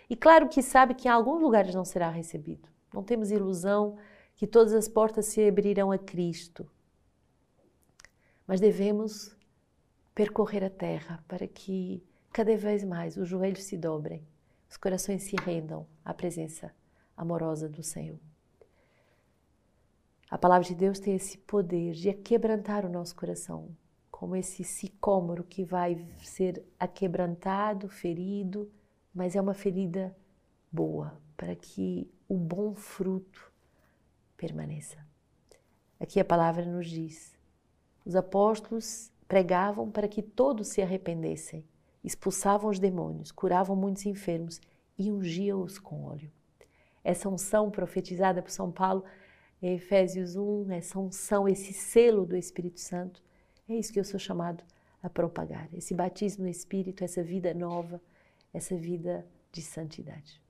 E 0.09 0.15
claro 0.15 0.49
que 0.49 0.61
sabe 0.61 0.93
que 0.93 1.07
em 1.07 1.11
alguns 1.11 1.41
lugares 1.41 1.73
não 1.73 1.85
será 1.85 2.09
recebido. 2.09 2.67
Não 2.93 3.01
temos 3.01 3.31
ilusão 3.31 3.95
que 4.35 4.45
todas 4.45 4.73
as 4.73 4.89
portas 4.89 5.27
se 5.27 5.47
abrirão 5.47 5.89
a 5.89 5.97
Cristo. 5.97 6.69
Mas 8.45 8.59
devemos 8.59 9.33
percorrer 10.13 10.65
a 10.65 10.69
terra 10.69 11.23
para 11.25 11.47
que 11.47 12.03
cada 12.33 12.57
vez 12.57 12.83
mais 12.83 13.15
os 13.15 13.25
joelhos 13.25 13.63
se 13.63 13.77
dobrem, 13.77 14.27
os 14.69 14.75
corações 14.75 15.23
se 15.23 15.37
rendam 15.37 15.87
à 16.03 16.13
presença 16.13 16.75
amorosa 17.15 17.69
do 17.69 17.81
Senhor. 17.81 18.19
A 20.29 20.37
palavra 20.37 20.67
de 20.67 20.75
Deus 20.75 20.99
tem 20.99 21.15
esse 21.15 21.37
poder 21.37 21.93
de 21.93 22.11
quebrantar 22.11 22.85
o 22.85 22.89
nosso 22.89 23.15
coração, 23.15 23.69
como 24.19 24.35
esse 24.35 24.65
sicômoro 24.65 25.45
que 25.45 25.63
vai 25.63 26.05
ser 26.21 26.61
aquebrantado, 26.77 27.87
ferido, 27.87 28.69
mas 29.13 29.33
é 29.33 29.39
uma 29.39 29.53
ferida 29.53 30.13
boa, 30.69 31.17
para 31.37 31.55
que 31.55 32.11
o 32.27 32.35
bom 32.35 32.75
fruto 32.75 33.49
permaneça. 34.35 34.97
Aqui 35.97 36.19
a 36.19 36.25
palavra 36.25 36.65
nos 36.65 36.89
diz: 36.89 37.33
os 38.03 38.13
apóstolos 38.13 39.09
pregavam 39.25 39.89
para 39.89 40.05
que 40.05 40.21
todos 40.21 40.67
se 40.67 40.81
arrependessem, 40.81 41.63
expulsavam 42.03 42.69
os 42.69 42.77
demônios, 42.77 43.31
curavam 43.31 43.73
muitos 43.73 44.05
enfermos 44.05 44.59
e 44.97 45.09
ungiam-os 45.09 45.79
com 45.79 46.03
óleo. 46.03 46.29
Essa 47.05 47.29
unção 47.29 47.71
profetizada 47.71 48.41
por 48.41 48.51
São 48.51 48.69
Paulo 48.69 49.05
em 49.61 49.75
Efésios 49.75 50.35
1, 50.35 50.71
essa 50.71 50.99
unção, 50.99 51.47
esse 51.47 51.71
selo 51.71 52.25
do 52.25 52.35
Espírito 52.35 52.81
Santo, 52.81 53.28
é 53.69 53.75
isso 53.75 53.93
que 53.93 53.99
eu 53.99 54.03
sou 54.03 54.19
chamado 54.19 54.63
a 55.01 55.09
propagar. 55.09 55.69
Esse 55.73 55.93
batismo 55.93 56.43
no 56.43 56.49
Espírito, 56.49 57.03
essa 57.03 57.23
vida 57.23 57.53
nova, 57.53 58.01
essa 58.53 58.75
vida 58.75 59.25
de 59.51 59.61
santidade. 59.61 60.41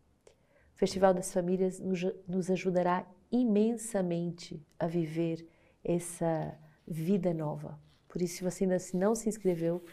O 0.75 0.79
Festival 0.79 1.13
das 1.13 1.31
Famílias 1.33 1.79
nos 2.27 2.49
ajudará 2.49 3.05
imensamente 3.31 4.65
a 4.79 4.87
viver 4.87 5.45
essa 5.83 6.57
vida 6.87 7.33
nova. 7.33 7.79
Por 8.07 8.21
isso, 8.21 8.37
se 8.37 8.43
você 8.43 8.63
ainda 8.63 8.77
não 8.93 9.13
se 9.13 9.29
inscreveu, 9.29 9.83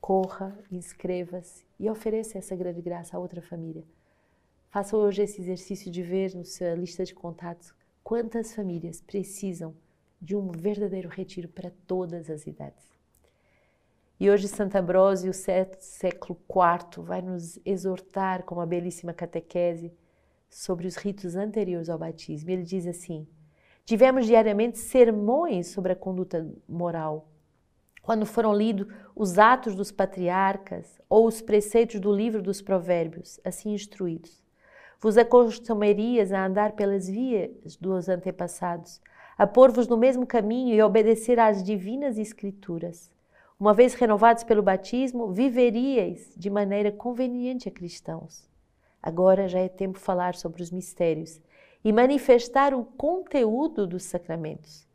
corra, 0.00 0.58
inscreva-se 0.70 1.64
e 1.78 1.88
ofereça 1.88 2.38
essa 2.38 2.56
grande 2.56 2.82
graça 2.82 3.16
a 3.16 3.20
outra 3.20 3.40
família. 3.40 3.84
Faça 4.68 4.96
hoje 4.96 5.22
esse 5.22 5.40
exercício 5.40 5.90
de 5.90 6.02
ver 6.02 6.34
na 6.34 6.44
sua 6.44 6.74
lista 6.74 7.04
de 7.04 7.14
contatos 7.14 7.72
quantas 8.02 8.54
famílias 8.54 9.00
precisam 9.00 9.76
de 10.22 10.36
um 10.36 10.52
verdadeiro 10.52 11.08
retiro 11.08 11.48
para 11.48 11.72
todas 11.84 12.30
as 12.30 12.46
idades. 12.46 12.86
E 14.20 14.30
hoje 14.30 14.46
Santo 14.46 14.76
Ambrósio, 14.76 15.32
século 15.34 16.38
IV, 16.48 17.02
vai 17.02 17.20
nos 17.20 17.58
exortar 17.66 18.44
com 18.44 18.54
uma 18.54 18.64
belíssima 18.64 19.12
catequese 19.12 19.92
sobre 20.48 20.86
os 20.86 20.94
ritos 20.94 21.34
anteriores 21.34 21.88
ao 21.88 21.98
batismo. 21.98 22.48
Ele 22.50 22.62
diz 22.62 22.86
assim: 22.86 23.26
Tivemos 23.84 24.26
diariamente 24.26 24.78
sermões 24.78 25.66
sobre 25.72 25.92
a 25.92 25.96
conduta 25.96 26.48
moral. 26.68 27.28
Quando 28.00 28.24
foram 28.24 28.54
lidos 28.54 28.86
os 29.16 29.38
atos 29.38 29.74
dos 29.74 29.90
patriarcas 29.90 31.00
ou 31.08 31.26
os 31.26 31.42
preceitos 31.42 31.98
do 31.98 32.12
livro 32.12 32.40
dos 32.40 32.62
provérbios, 32.62 33.40
assim 33.44 33.72
instruídos. 33.74 34.40
Vos 35.00 35.18
acostumarias 35.18 36.32
a 36.32 36.46
andar 36.46 36.72
pelas 36.72 37.08
vias 37.08 37.76
dos 37.76 38.08
antepassados, 38.08 39.00
a 39.36 39.46
pôr-vos 39.46 39.88
no 39.88 39.96
mesmo 39.96 40.26
caminho 40.26 40.74
e 40.74 40.82
obedecer 40.82 41.38
às 41.38 41.62
divinas 41.62 42.18
escrituras. 42.18 43.10
Uma 43.58 43.72
vez 43.72 43.94
renovados 43.94 44.44
pelo 44.44 44.62
batismo, 44.62 45.32
viveríeis 45.32 46.32
de 46.36 46.50
maneira 46.50 46.90
conveniente 46.90 47.68
a 47.68 47.72
cristãos. 47.72 48.48
Agora 49.02 49.48
já 49.48 49.60
é 49.60 49.68
tempo 49.68 49.98
de 49.98 50.04
falar 50.04 50.34
sobre 50.34 50.62
os 50.62 50.70
mistérios 50.70 51.40
e 51.84 51.92
manifestar 51.92 52.74
o 52.74 52.84
conteúdo 52.84 53.86
dos 53.86 54.04
sacramentos. 54.04 54.86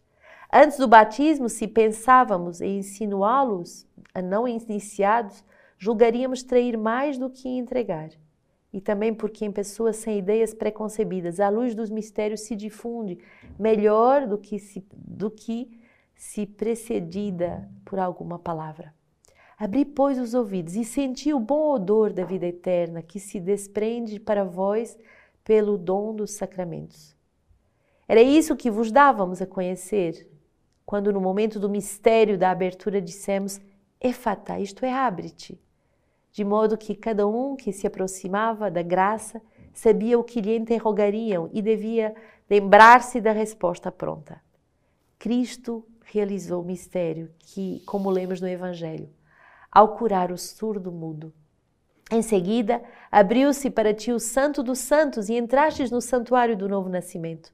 Antes 0.51 0.77
do 0.77 0.87
batismo, 0.87 1.49
se 1.49 1.67
pensávamos 1.67 2.61
em 2.61 2.79
insinuá-los 2.79 3.85
a 4.13 4.21
não 4.21 4.47
iniciados, 4.47 5.43
julgaríamos 5.77 6.43
trair 6.43 6.77
mais 6.77 7.17
do 7.17 7.29
que 7.29 7.49
entregar 7.49 8.09
e 8.77 8.81
também 8.81 9.11
porque 9.11 9.43
em 9.43 9.51
pessoas 9.51 9.95
sem 9.95 10.19
ideias 10.19 10.53
preconcebidas 10.53 11.39
a 11.39 11.49
luz 11.49 11.73
dos 11.73 11.89
mistérios 11.89 12.41
se 12.41 12.55
difunde 12.55 13.17
melhor 13.57 14.27
do 14.27 14.37
que 14.37 14.59
se, 14.59 14.85
do 14.93 15.31
que 15.31 15.81
se 16.13 16.45
precedida 16.45 17.67
por 17.83 17.97
alguma 17.97 18.37
palavra. 18.37 18.93
Abri, 19.57 19.83
pois, 19.83 20.19
os 20.19 20.35
ouvidos 20.35 20.75
e 20.75 20.85
senti 20.85 21.33
o 21.33 21.39
bom 21.39 21.73
odor 21.73 22.13
da 22.13 22.23
vida 22.23 22.45
eterna 22.45 23.01
que 23.01 23.19
se 23.19 23.39
desprende 23.39 24.19
para 24.19 24.43
vós 24.43 24.95
pelo 25.43 25.75
dom 25.75 26.13
dos 26.13 26.33
sacramentos. 26.33 27.15
Era 28.07 28.21
isso 28.21 28.55
que 28.55 28.69
vos 28.69 28.91
dávamos 28.91 29.41
a 29.41 29.47
conhecer, 29.47 30.29
quando 30.85 31.11
no 31.11 31.19
momento 31.19 31.59
do 31.59 31.67
mistério 31.67 32.37
da 32.37 32.51
abertura 32.51 33.01
dissemos, 33.01 33.59
Efata, 33.99 34.59
isto 34.59 34.85
é, 34.85 34.93
abre-te 34.93 35.59
de 36.37 36.45
modo 36.45 36.77
que 36.77 36.93
cada 36.93 37.27
um 37.27 37.55
que 37.55 37.73
se 37.73 37.87
aproximava 37.87 38.69
da 38.69 38.83
graça 38.83 39.41
sabia 39.73 40.19
o 40.19 40.23
que 40.23 40.39
lhe 40.39 40.55
interrogariam 40.55 41.49
e 41.51 41.63
devia 41.63 42.13
lembrar-se 42.47 43.19
da 43.19 43.31
resposta 43.31 43.91
pronta. 43.91 44.39
Cristo 45.17 45.83
realizou 46.05 46.61
o 46.61 46.65
mistério 46.65 47.31
que, 47.39 47.81
como 47.87 48.11
lemos 48.11 48.39
no 48.39 48.47
Evangelho, 48.47 49.09
ao 49.71 49.95
curar 49.95 50.31
o 50.31 50.37
surdo 50.37 50.91
mudo. 50.91 51.33
Em 52.11 52.21
seguida, 52.21 52.83
abriu-se 53.11 53.71
para 53.71 53.91
ti 53.91 54.11
o 54.11 54.19
Santo 54.19 54.61
dos 54.61 54.77
Santos 54.77 55.29
e 55.29 55.33
entrastes 55.33 55.89
no 55.89 55.99
santuário 55.99 56.55
do 56.55 56.69
novo 56.69 56.87
nascimento. 56.87 57.51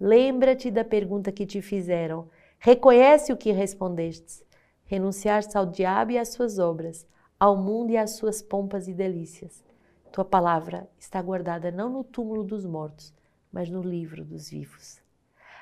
Lembra-te 0.00 0.68
da 0.68 0.84
pergunta 0.84 1.30
que 1.30 1.46
te 1.46 1.62
fizeram. 1.62 2.28
Reconhece 2.58 3.32
o 3.32 3.36
que 3.36 3.52
respondestes. 3.52 4.42
Renunciaste 4.84 5.56
ao 5.56 5.64
diabo 5.64 6.10
e 6.10 6.18
às 6.18 6.30
suas 6.30 6.58
obras 6.58 7.06
ao 7.38 7.56
mundo 7.56 7.90
e 7.90 7.96
às 7.96 8.12
suas 8.12 8.40
pompas 8.40 8.88
e 8.88 8.94
delícias. 8.94 9.64
Tua 10.10 10.24
palavra 10.24 10.88
está 10.98 11.20
guardada 11.20 11.70
não 11.70 11.90
no 11.90 12.02
túmulo 12.02 12.42
dos 12.42 12.64
mortos, 12.64 13.12
mas 13.52 13.68
no 13.68 13.82
livro 13.82 14.24
dos 14.24 14.48
vivos. 14.48 15.00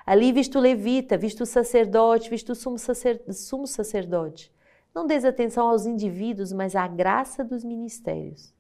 Ali 0.07 0.33
visto 0.33 0.61
levita, 0.61 1.17
visto 1.17 1.47
sacerdote, 1.47 2.29
visto 2.29 2.55
sumo, 2.55 2.79
sacer, 2.79 3.23
sumo 3.33 3.67
sacerdote. 3.67 4.53
Não 4.95 5.07
des 5.07 5.25
atenção 5.25 5.69
aos 5.69 5.87
indivíduos, 5.87 6.53
mas 6.53 6.77
à 6.77 6.87
graça 6.87 7.43
dos 7.43 7.65
ministérios. 7.65 8.55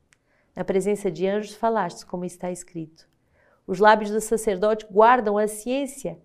Na 0.56 0.64
presença 0.64 1.10
de 1.10 1.26
anjos 1.26 1.54
falaste, 1.54 2.06
como 2.06 2.24
está 2.24 2.50
escrito. 2.50 3.06
Os 3.66 3.78
lábios 3.78 4.10
do 4.10 4.20
sacerdote 4.20 4.86
guardam 4.90 5.36
a 5.36 5.46
ciência 5.46 6.18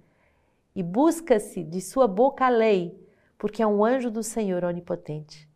e 0.75 0.81
busca-se 0.81 1.63
de 1.63 1.81
sua 1.81 2.07
boca 2.07 2.45
a 2.45 2.49
lei, 2.49 2.97
porque 3.37 3.61
é 3.61 3.67
um 3.67 3.83
anjo 3.83 4.09
do 4.09 4.23
Senhor 4.23 4.63
onipotente. 4.63 5.48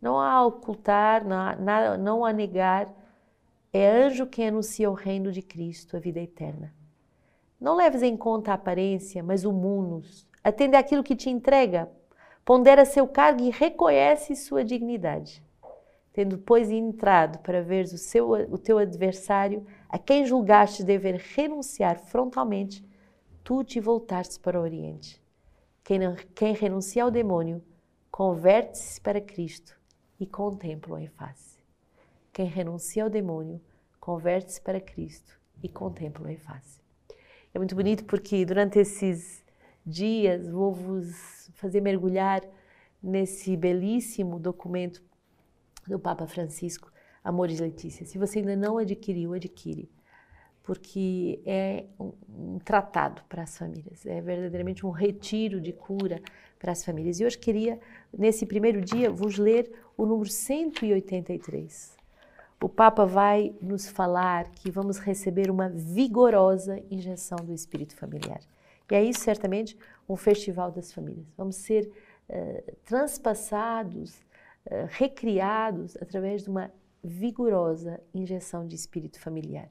Não 0.00 0.18
há 0.18 0.32
a 0.32 0.46
ocultar, 0.46 1.26
não 1.26 1.36
há, 1.36 1.96
não 1.96 2.24
a 2.24 2.32
negar. 2.32 2.92
É 3.72 3.90
anjo 3.90 4.26
quem 4.26 4.48
anuncia 4.48 4.90
o 4.90 4.94
reino 4.94 5.32
de 5.32 5.42
Cristo, 5.42 5.96
a 5.96 6.00
vida 6.00 6.20
eterna. 6.20 6.72
Não 7.60 7.74
leves 7.74 8.02
em 8.02 8.16
conta 8.16 8.50
a 8.50 8.54
aparência, 8.54 9.22
mas 9.22 9.44
o 9.44 9.52
munus. 9.52 10.26
Atende 10.44 10.76
àquilo 10.76 11.02
que 11.02 11.16
te 11.16 11.30
entrega. 11.30 11.90
Pondera 12.44 12.84
seu 12.84 13.08
cargo 13.08 13.42
e 13.42 13.50
reconhece 13.50 14.36
sua 14.36 14.62
dignidade. 14.62 15.42
Tendo, 16.12 16.38
pois, 16.38 16.70
entrado 16.70 17.38
para 17.40 17.62
ver 17.62 17.84
o, 17.86 17.98
seu, 17.98 18.30
o 18.30 18.56
teu 18.56 18.78
adversário, 18.78 19.66
a 19.88 19.98
quem 19.98 20.24
julgaste 20.24 20.84
dever 20.84 21.16
renunciar 21.34 21.98
frontalmente, 21.98 22.84
tu 23.42 23.64
te 23.64 23.80
voltaste 23.80 24.38
para 24.38 24.58
o 24.58 24.62
Oriente. 24.62 25.20
Quem, 25.82 26.00
quem 26.34 26.54
renuncia 26.54 27.02
ao 27.02 27.10
demônio, 27.10 27.62
converte-se 28.10 29.00
para 29.00 29.20
Cristo 29.20 29.75
e 30.18 30.26
contemplam 30.26 30.98
em 30.98 31.08
face. 31.08 31.58
Quem 32.32 32.46
renuncia 32.46 33.04
ao 33.04 33.10
demônio 33.10 33.60
converte-se 33.98 34.60
para 34.60 34.80
Cristo 34.80 35.38
e 35.62 35.68
contempla 35.68 36.32
em 36.32 36.36
face. 36.36 36.80
É 37.52 37.58
muito 37.58 37.74
bonito 37.74 38.04
porque 38.04 38.44
durante 38.44 38.78
esses 38.78 39.44
dias 39.84 40.48
vou 40.48 40.72
vos 40.72 41.50
fazer 41.54 41.80
mergulhar 41.80 42.42
nesse 43.02 43.56
belíssimo 43.56 44.38
documento 44.38 45.02
do 45.86 45.98
Papa 45.98 46.26
Francisco, 46.26 46.92
Amores 47.22 47.60
Letícia. 47.60 48.04
Se 48.04 48.18
você 48.18 48.40
ainda 48.40 48.56
não 48.56 48.78
adquiriu, 48.78 49.32
adquire, 49.32 49.90
porque 50.62 51.40
é 51.46 51.86
um, 51.98 52.58
tratado 52.58 53.22
para 53.28 53.44
as 53.44 53.56
famílias, 53.56 54.04
é 54.04 54.20
verdadeiramente 54.20 54.84
um 54.84 54.90
retiro 54.90 55.60
de 55.60 55.72
cura 55.72 56.20
para 56.58 56.72
as 56.72 56.84
famílias. 56.84 57.20
E 57.20 57.24
hoje 57.24 57.38
queria, 57.38 57.78
nesse 58.12 58.44
primeiro 58.44 58.80
dia, 58.80 59.08
vos 59.08 59.38
ler 59.38 59.72
o 59.96 60.04
número 60.04 60.28
183. 60.28 61.96
O 62.62 62.68
Papa 62.68 63.04
vai 63.04 63.54
nos 63.60 63.88
falar 63.88 64.50
que 64.50 64.70
vamos 64.70 64.98
receber 64.98 65.50
uma 65.50 65.68
vigorosa 65.68 66.82
injeção 66.90 67.38
do 67.38 67.52
espírito 67.52 67.94
familiar. 67.94 68.40
E 68.90 69.00
isso, 69.00 69.20
certamente, 69.20 69.76
um 70.08 70.16
festival 70.16 70.70
das 70.70 70.92
famílias. 70.92 71.26
Vamos 71.36 71.56
ser 71.56 71.90
uh, 72.28 72.76
transpassados, 72.84 74.16
uh, 74.66 74.86
recriados 74.88 75.96
através 75.96 76.44
de 76.44 76.50
uma 76.50 76.70
vigorosa 77.02 78.00
injeção 78.14 78.66
de 78.66 78.74
espírito 78.74 79.20
familiar. 79.20 79.68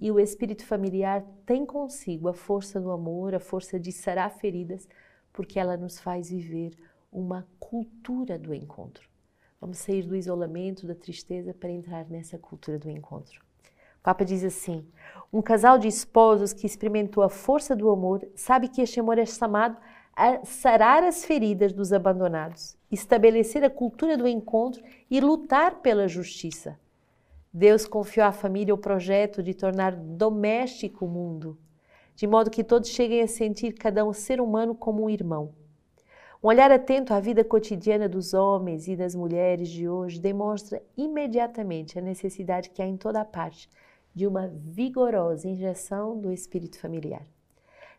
E 0.00 0.10
o 0.10 0.18
espírito 0.18 0.64
familiar 0.64 1.24
tem 1.44 1.66
consigo 1.66 2.28
a 2.28 2.34
força 2.34 2.80
do 2.80 2.90
amor, 2.90 3.34
a 3.34 3.40
força 3.40 3.78
de 3.78 3.92
sarar 3.92 4.30
feridas, 4.30 4.88
porque 5.32 5.58
ela 5.58 5.76
nos 5.76 5.98
faz 5.98 6.30
viver 6.30 6.76
uma 7.10 7.46
cultura 7.58 8.38
do 8.38 8.54
encontro. 8.54 9.11
Vamos 9.62 9.78
sair 9.78 10.02
do 10.02 10.16
isolamento, 10.16 10.88
da 10.88 10.94
tristeza, 10.94 11.54
para 11.54 11.70
entrar 11.70 12.10
nessa 12.10 12.36
cultura 12.36 12.80
do 12.80 12.90
encontro. 12.90 13.40
O 14.00 14.02
Papa 14.02 14.24
diz 14.24 14.42
assim: 14.42 14.84
um 15.32 15.40
casal 15.40 15.78
de 15.78 15.86
esposos 15.86 16.52
que 16.52 16.66
experimentou 16.66 17.22
a 17.22 17.28
força 17.28 17.76
do 17.76 17.88
amor 17.88 18.26
sabe 18.34 18.66
que 18.66 18.82
este 18.82 18.98
amor 18.98 19.18
é 19.18 19.24
chamado 19.24 19.76
a 20.16 20.44
sarar 20.44 21.04
as 21.04 21.24
feridas 21.24 21.72
dos 21.72 21.92
abandonados, 21.92 22.76
estabelecer 22.90 23.62
a 23.62 23.70
cultura 23.70 24.16
do 24.16 24.26
encontro 24.26 24.82
e 25.08 25.20
lutar 25.20 25.76
pela 25.76 26.08
justiça. 26.08 26.76
Deus 27.52 27.86
confiou 27.86 28.26
à 28.26 28.32
família 28.32 28.74
o 28.74 28.78
projeto 28.78 29.44
de 29.44 29.54
tornar 29.54 29.94
doméstico 29.94 31.04
o 31.04 31.08
mundo, 31.08 31.56
de 32.16 32.26
modo 32.26 32.50
que 32.50 32.64
todos 32.64 32.88
cheguem 32.88 33.22
a 33.22 33.28
sentir 33.28 33.74
cada 33.74 34.04
um 34.04 34.12
ser 34.12 34.40
humano 34.40 34.74
como 34.74 35.04
um 35.04 35.08
irmão. 35.08 35.54
Um 36.42 36.48
olhar 36.48 36.72
atento 36.72 37.14
à 37.14 37.20
vida 37.20 37.44
cotidiana 37.44 38.08
dos 38.08 38.34
homens 38.34 38.88
e 38.88 38.96
das 38.96 39.14
mulheres 39.14 39.68
de 39.68 39.88
hoje 39.88 40.18
demonstra 40.18 40.82
imediatamente 40.96 41.96
a 41.96 42.02
necessidade 42.02 42.70
que 42.70 42.82
há 42.82 42.86
em 42.86 42.96
toda 42.96 43.24
parte 43.24 43.70
de 44.12 44.26
uma 44.26 44.48
vigorosa 44.48 45.48
injeção 45.48 46.18
do 46.18 46.32
espírito 46.32 46.80
familiar. 46.80 47.22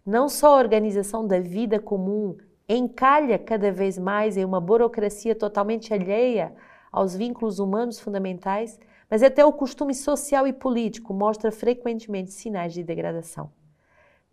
Não 0.05 0.27
só 0.27 0.55
a 0.55 0.59
organização 0.59 1.25
da 1.25 1.39
vida 1.39 1.79
comum 1.79 2.35
encalha 2.67 3.39
cada 3.39 3.71
vez 3.71 3.97
mais 3.97 4.35
em 4.35 4.43
uma 4.43 4.59
burocracia 4.59 5.33
totalmente 5.33 5.93
alheia 5.93 6.53
aos 6.91 7.15
vínculos 7.15 7.59
humanos 7.59 7.97
fundamentais, 7.97 8.77
mas 9.09 9.23
até 9.23 9.45
o 9.45 9.53
costume 9.53 9.95
social 9.95 10.45
e 10.45 10.51
político 10.51 11.13
mostra 11.13 11.49
frequentemente 11.49 12.33
sinais 12.33 12.73
de 12.73 12.83
degradação. 12.83 13.49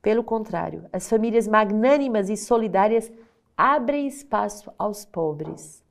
Pelo 0.02 0.24
contrário, 0.24 0.86
as 0.92 1.08
famílias 1.08 1.46
magnânimas 1.46 2.28
e 2.28 2.36
solidárias 2.36 3.12
abrem 3.56 4.06
espaço 4.06 4.72
aos 4.78 5.04
pobres. 5.04 5.82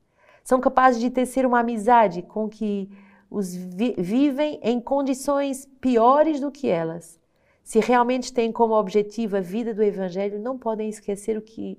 São 0.44 0.60
capazes 0.60 1.00
de 1.00 1.10
tecer 1.10 1.46
uma 1.46 1.60
amizade 1.60 2.22
com 2.22 2.50
que 2.50 2.90
os 3.30 3.54
vi 3.54 3.94
vivem 3.98 4.60
em 4.64 4.82
condições 4.82 5.68
piores 5.80 6.40
do 6.40 6.52
que 6.52 6.68
elas. 6.68 7.20
Se 7.64 7.80
realmente 7.80 8.34
têm 8.34 8.52
como 8.52 8.74
objetivo 8.74 9.38
a 9.38 9.42
vida 9.42 9.74
do 9.74 9.84
Evangelho, 9.84 10.40
não 10.40 10.58
podem 10.58 10.90
esquecer 10.90 11.38
o 11.38 11.42
que 11.42 11.78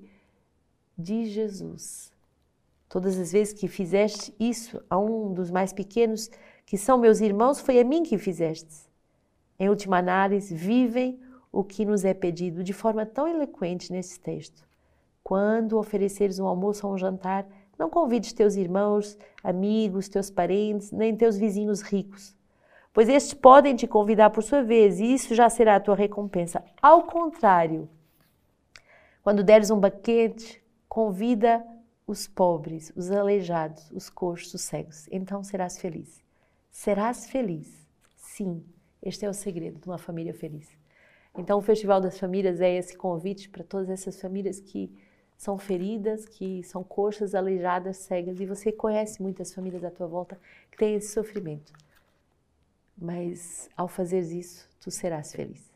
diz 0.97 1.29
Jesus. 1.29 2.13
Todas 2.87 3.19
as 3.19 3.31
vezes 3.33 3.53
que 3.53 3.67
fizeste 3.67 4.33
isso 4.39 4.81
a 4.89 4.97
um 4.97 5.33
dos 5.33 5.51
mais 5.51 5.73
pequenos, 5.73 6.29
que 6.65 6.77
são 6.77 6.97
meus 6.97 7.19
irmãos, 7.19 7.59
foi 7.59 7.79
a 7.79 7.83
mim 7.83 8.03
que 8.03 8.17
fizeste. 8.17 8.89
Em 9.59 9.69
última 9.69 9.97
análise, 9.97 10.55
vivem 10.55 11.19
o 11.51 11.63
que 11.63 11.85
nos 11.85 12.05
é 12.05 12.13
pedido 12.13 12.63
de 12.63 12.71
forma 12.71 13.05
tão 13.05 13.27
eloquente 13.27 13.91
nesse 13.91 14.19
texto. 14.19 14.65
Quando 15.23 15.77
ofereceres 15.77 16.39
um 16.39 16.47
almoço 16.47 16.85
ou 16.85 16.93
um 16.93 16.97
jantar, 16.97 17.47
não 17.77 17.89
convides 17.89 18.33
teus 18.33 18.55
irmãos, 18.55 19.17
amigos, 19.43 20.09
teus 20.09 20.29
parentes, 20.29 20.91
nem 20.91 21.15
teus 21.15 21.37
vizinhos 21.37 21.81
ricos, 21.81 22.35
pois 22.93 23.09
estes 23.09 23.33
podem 23.33 23.75
te 23.75 23.87
convidar 23.87 24.29
por 24.29 24.43
sua 24.43 24.61
vez, 24.63 24.99
e 24.99 25.13
isso 25.13 25.33
já 25.33 25.49
será 25.49 25.75
a 25.75 25.79
tua 25.79 25.95
recompensa. 25.95 26.63
Ao 26.81 27.03
contrário, 27.03 27.89
quando 29.23 29.43
deres 29.43 29.71
um 29.71 29.79
banquete, 29.79 30.61
convida 30.87 31.65
os 32.05 32.27
pobres, 32.27 32.91
os 32.95 33.09
aleijados, 33.11 33.89
os 33.91 34.09
coxos, 34.09 34.53
os 34.53 34.61
cegos. 34.61 35.07
Então 35.11 35.43
serás 35.43 35.79
feliz. 35.79 36.21
Serás 36.69 37.29
feliz. 37.29 37.87
Sim, 38.15 38.63
este 39.01 39.25
é 39.25 39.29
o 39.29 39.33
segredo 39.33 39.79
de 39.79 39.87
uma 39.87 39.97
família 39.97 40.33
feliz. 40.33 40.69
Então, 41.37 41.57
o 41.57 41.61
Festival 41.61 42.01
das 42.01 42.19
Famílias 42.19 42.59
é 42.59 42.75
esse 42.75 42.97
convite 42.97 43.49
para 43.49 43.63
todas 43.63 43.89
essas 43.89 44.19
famílias 44.19 44.59
que 44.59 44.93
são 45.41 45.57
feridas, 45.57 46.27
que 46.27 46.61
são 46.61 46.83
coxas, 46.83 47.33
aleijadas, 47.33 47.97
cegas, 47.97 48.39
e 48.39 48.45
você 48.45 48.71
conhece 48.71 49.23
muitas 49.23 49.51
famílias 49.51 49.83
à 49.83 49.89
tua 49.89 50.05
volta 50.05 50.39
que 50.69 50.77
têm 50.77 50.93
esse 50.93 51.11
sofrimento. 51.11 51.73
Mas 52.95 53.67
ao 53.75 53.87
fazer 53.87 54.19
isso, 54.19 54.69
tu 54.79 54.91
serás 54.91 55.33
feliz. 55.33 55.67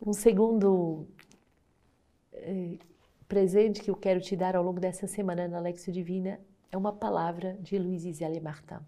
Um 0.00 0.12
segundo 0.12 1.08
eh, 2.34 2.78
presente 3.26 3.80
que 3.82 3.90
eu 3.90 3.96
quero 3.96 4.20
te 4.20 4.36
dar 4.36 4.54
ao 4.54 4.62
longo 4.62 4.78
dessa 4.78 5.08
semana 5.08 5.48
na 5.48 5.58
Lexio 5.58 5.92
Divina 5.92 6.40
é 6.70 6.76
uma 6.76 6.92
palavra 6.92 7.58
de 7.60 7.76
Luiz 7.76 8.04
Isele 8.04 8.38
Martin. 8.38 8.78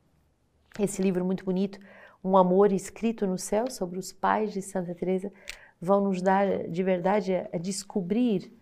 Esse 0.79 1.03
livro 1.03 1.25
muito 1.25 1.45
bonito, 1.45 1.81
Um 2.23 2.37
Amor 2.37 2.71
Escrito 2.71 3.27
no 3.27 3.39
Céu, 3.39 3.69
sobre 3.73 3.99
os 3.99 4.12
pais 4.12 4.53
de 4.53 4.62
Santa 4.62 4.95
Teresa, 4.95 5.33
vão 5.81 6.01
nos 6.01 6.23
dar 6.23 6.69
de 6.69 6.83
verdade 6.85 7.35
a 7.53 7.59
descobrir 7.59 8.55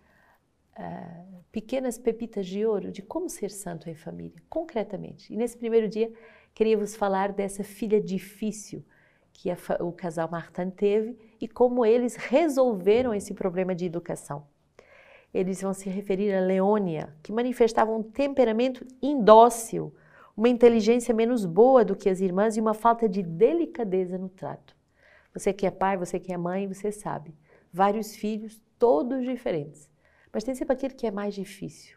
uh, 0.79 1.45
pequenas 1.51 1.99
pepitas 1.99 2.47
de 2.47 2.65
ouro 2.65 2.91
de 2.91 3.03
como 3.03 3.29
ser 3.29 3.51
santo 3.51 3.89
em 3.89 3.95
família, 3.95 4.43
concretamente. 4.49 5.33
E 5.33 5.37
nesse 5.37 5.57
primeiro 5.57 5.89
dia, 5.89 6.13
queria 6.55 6.77
vos 6.77 6.95
falar 6.95 7.33
dessa 7.33 7.63
filha 7.63 8.01
difícil 8.01 8.85
que 9.33 9.51
a, 9.51 9.57
o 9.81 9.93
casal 9.93 10.29
Martin 10.31 10.71
teve 10.71 11.19
e 11.41 11.49
como 11.49 11.85
eles 11.85 12.17
resolveram 12.17 13.13
esse 13.13 13.35
problema 13.35 13.75
de 13.75 13.87
educação. 13.87 14.47
Eles 15.33 15.61
vão 15.61 15.75
se 15.75 15.91
referir 15.91 16.33
a 16.33 16.41
Leônia, 16.41 17.13
que 17.23 17.33
manifestava 17.33 17.91
um 17.91 18.03
temperamento 18.03 18.87
indócil, 19.03 19.93
uma 20.37 20.49
inteligência 20.49 21.13
menos 21.13 21.45
boa 21.45 21.85
do 21.85 21.97
que 21.97 22.09
as 22.09 22.21
irmãs 22.21 22.57
e 22.57 22.61
uma 22.61 22.75
falta 22.75 23.09
de 23.09 23.23
delicadeza 23.23 24.17
no 24.17 24.29
trato. 24.29 24.77
Você 25.33 25.53
que 25.53 25.67
é 25.67 25.71
pai, 25.71 25.97
você 25.97 26.21
que 26.21 26.33
é 26.33 26.37
mãe, 26.37 26.69
você 26.69 26.93
sabe. 26.93 27.35
Vários 27.73 28.15
filhos, 28.15 28.63
todos 28.79 29.25
diferentes. 29.25 29.91
Mas 30.35 30.43
tem 30.43 30.53
sempre 30.53 30.75
aquele 30.75 30.95
que 30.95 31.07
é 31.07 31.13
mais 31.13 31.33
difícil, 31.33 31.97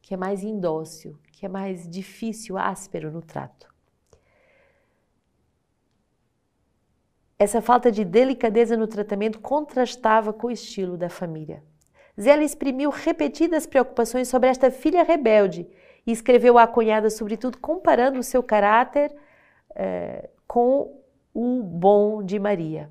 que 0.00 0.14
é 0.14 0.16
mais 0.16 0.42
indócil, 0.42 1.18
que 1.30 1.44
é 1.44 1.48
mais 1.48 1.86
difícil, 1.86 2.56
áspero 2.56 3.12
no 3.12 3.20
trato. 3.20 3.72
Essa 7.38 7.60
falta 7.60 7.92
de 7.92 8.02
delicadeza 8.02 8.78
no 8.78 8.86
tratamento 8.86 9.38
contrastava 9.40 10.32
com 10.32 10.46
o 10.46 10.50
estilo 10.50 10.96
da 10.96 11.10
família. 11.10 11.62
Zélia 12.18 12.46
exprimiu 12.46 12.88
repetidas 12.88 13.66
preocupações 13.66 14.26
sobre 14.28 14.48
esta 14.48 14.70
filha 14.70 15.02
rebelde 15.02 15.68
e 16.06 16.12
escreveu 16.12 16.56
à 16.56 16.66
cunhada, 16.66 17.10
sobretudo, 17.10 17.58
comparando 17.58 18.18
o 18.18 18.22
seu 18.22 18.42
caráter 18.42 19.14
eh, 19.74 20.30
com 20.48 20.98
o 21.34 21.62
bom 21.62 22.22
de 22.22 22.38
Maria. 22.38 22.90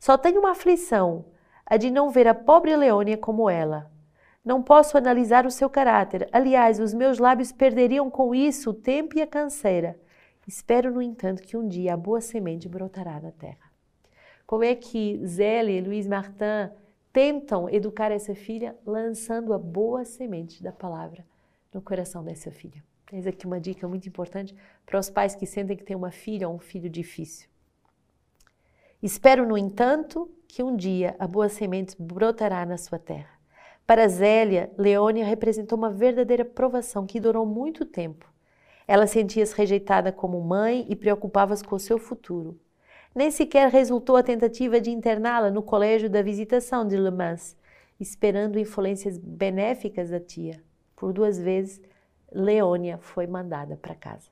Só 0.00 0.18
tenho 0.18 0.40
uma 0.40 0.50
aflição, 0.50 1.26
a 1.64 1.76
de 1.76 1.92
não 1.92 2.10
ver 2.10 2.26
a 2.26 2.34
pobre 2.34 2.74
Leônia 2.74 3.16
como 3.16 3.48
ela. 3.48 3.94
Não 4.46 4.62
posso 4.62 4.96
analisar 4.96 5.44
o 5.44 5.50
seu 5.50 5.68
caráter. 5.68 6.28
Aliás, 6.30 6.78
os 6.78 6.94
meus 6.94 7.18
lábios 7.18 7.50
perderiam 7.50 8.08
com 8.08 8.32
isso 8.32 8.70
o 8.70 8.72
tempo 8.72 9.18
e 9.18 9.20
a 9.20 9.26
canseira. 9.26 9.98
Espero, 10.46 10.92
no 10.92 11.02
entanto, 11.02 11.42
que 11.42 11.56
um 11.56 11.66
dia 11.66 11.94
a 11.94 11.96
boa 11.96 12.20
semente 12.20 12.68
brotará 12.68 13.20
na 13.20 13.32
terra. 13.32 13.72
Como 14.46 14.62
é 14.62 14.72
que 14.76 15.20
Zélia 15.26 15.76
e 15.76 15.80
Luiz 15.80 16.06
Martin 16.06 16.70
tentam 17.12 17.68
educar 17.68 18.12
essa 18.12 18.36
filha 18.36 18.76
lançando 18.86 19.52
a 19.52 19.58
boa 19.58 20.04
semente 20.04 20.62
da 20.62 20.70
palavra 20.70 21.26
no 21.74 21.82
coração 21.82 22.22
dessa 22.22 22.52
filha? 22.52 22.80
Eis 23.12 23.26
aqui 23.26 23.46
uma 23.46 23.60
dica 23.60 23.88
muito 23.88 24.08
importante 24.08 24.54
para 24.84 25.00
os 25.00 25.10
pais 25.10 25.34
que 25.34 25.44
sentem 25.44 25.76
que 25.76 25.82
têm 25.82 25.96
uma 25.96 26.12
filha 26.12 26.48
ou 26.48 26.54
um 26.54 26.60
filho 26.60 26.88
difícil. 26.88 27.48
Espero, 29.02 29.44
no 29.44 29.58
entanto, 29.58 30.30
que 30.46 30.62
um 30.62 30.76
dia 30.76 31.16
a 31.18 31.26
boa 31.26 31.48
semente 31.48 32.00
brotará 32.00 32.64
na 32.64 32.78
sua 32.78 33.00
terra. 33.00 33.35
Para 33.86 34.08
Zélia, 34.08 34.72
Leônia 34.76 35.24
representou 35.24 35.78
uma 35.78 35.90
verdadeira 35.90 36.44
provação 36.44 37.06
que 37.06 37.20
durou 37.20 37.46
muito 37.46 37.84
tempo. 37.84 38.28
Ela 38.88 39.06
sentia-se 39.06 39.54
rejeitada 39.54 40.10
como 40.10 40.40
mãe 40.40 40.84
e 40.88 40.96
preocupava-se 40.96 41.62
com 41.62 41.78
seu 41.78 41.96
futuro. 41.96 42.58
Nem 43.14 43.30
sequer 43.30 43.70
resultou 43.70 44.16
a 44.16 44.24
tentativa 44.24 44.80
de 44.80 44.90
interná-la 44.90 45.52
no 45.52 45.62
colégio 45.62 46.10
da 46.10 46.20
visitação 46.20 46.86
de 46.86 46.96
Le 46.96 47.12
Mans, 47.12 47.56
esperando 48.00 48.58
influências 48.58 49.16
benéficas 49.16 50.10
da 50.10 50.18
tia. 50.18 50.60
Por 50.96 51.12
duas 51.12 51.38
vezes, 51.38 51.80
Leônia 52.32 52.98
foi 52.98 53.28
mandada 53.28 53.76
para 53.76 53.94
casa. 53.94 54.28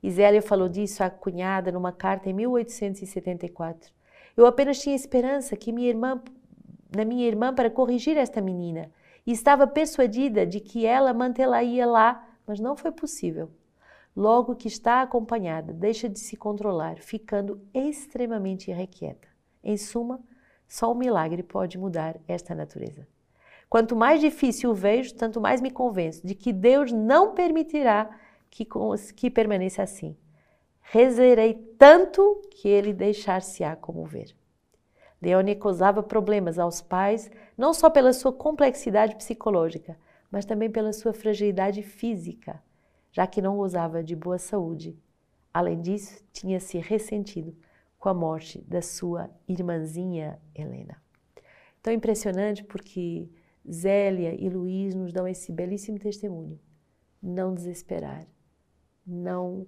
Isélia 0.00 0.40
falou 0.40 0.68
disso 0.68 1.02
à 1.02 1.10
cunhada 1.10 1.72
numa 1.72 1.90
carta 1.90 2.30
em 2.30 2.32
1874. 2.32 3.92
Eu 4.36 4.46
apenas 4.46 4.78
tinha 4.78 4.94
esperança 4.94 5.56
que 5.56 5.72
minha 5.72 5.88
irmã 5.88 6.22
na 6.94 7.04
minha 7.04 7.26
irmã 7.26 7.54
para 7.54 7.70
corrigir 7.70 8.16
esta 8.16 8.40
menina 8.40 8.90
e 9.26 9.32
estava 9.32 9.66
persuadida 9.66 10.46
de 10.46 10.60
que 10.60 10.86
ela 10.86 11.12
mantê-la-ia 11.12 11.86
lá, 11.86 12.26
mas 12.46 12.58
não 12.58 12.76
foi 12.76 12.90
possível. 12.90 13.50
Logo 14.16 14.56
que 14.56 14.68
está 14.68 15.02
acompanhada, 15.02 15.72
deixa 15.72 16.08
de 16.08 16.18
se 16.18 16.36
controlar, 16.36 16.98
ficando 16.98 17.60
extremamente 17.72 18.70
irrequieta. 18.70 19.28
Em 19.62 19.76
suma, 19.76 20.20
só 20.66 20.90
o 20.90 20.94
milagre 20.94 21.42
pode 21.42 21.78
mudar 21.78 22.18
esta 22.26 22.54
natureza. 22.54 23.06
Quanto 23.68 23.94
mais 23.94 24.20
difícil 24.20 24.70
o 24.70 24.74
vejo, 24.74 25.14
tanto 25.14 25.40
mais 25.40 25.60
me 25.60 25.70
convenço 25.70 26.26
de 26.26 26.34
que 26.34 26.52
Deus 26.52 26.90
não 26.90 27.34
permitirá 27.34 28.10
que, 28.50 28.66
que 29.14 29.30
permaneça 29.30 29.82
assim. 29.82 30.16
Rezerei 30.80 31.54
tanto 31.78 32.40
que 32.50 32.66
ele 32.66 32.94
deixar-se-á 32.94 33.76
comover. 33.76 34.34
Leone 35.20 35.56
causava 35.56 36.02
problemas 36.02 36.58
aos 36.58 36.80
pais, 36.80 37.30
não 37.56 37.74
só 37.74 37.90
pela 37.90 38.12
sua 38.12 38.32
complexidade 38.32 39.16
psicológica, 39.16 39.98
mas 40.30 40.44
também 40.44 40.70
pela 40.70 40.92
sua 40.92 41.12
fragilidade 41.12 41.82
física, 41.82 42.62
já 43.10 43.26
que 43.26 43.42
não 43.42 43.56
gozava 43.56 44.02
de 44.02 44.14
boa 44.14 44.38
saúde. 44.38 44.96
Além 45.52 45.80
disso, 45.80 46.22
tinha 46.32 46.60
se 46.60 46.78
ressentido 46.78 47.56
com 47.98 48.08
a 48.08 48.14
morte 48.14 48.60
da 48.62 48.80
sua 48.80 49.28
irmãzinha 49.48 50.40
Helena. 50.54 51.02
Então 51.80 51.92
impressionante 51.92 52.62
porque 52.62 53.28
Zélia 53.68 54.34
e 54.34 54.48
Luiz 54.48 54.94
nos 54.94 55.12
dão 55.12 55.26
esse 55.26 55.50
belíssimo 55.50 55.98
testemunho. 55.98 56.60
Não 57.20 57.52
desesperar, 57.52 58.26
não, 59.04 59.66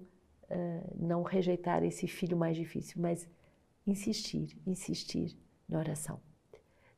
uh, 0.49 0.95
não 0.95 1.23
rejeitar 1.23 1.83
esse 1.83 2.07
filho 2.07 2.37
mais 2.37 2.55
difícil, 2.55 3.01
mas 3.01 3.27
insistir, 3.85 4.57
insistir 4.65 5.37
na 5.67 5.79
oração. 5.79 6.19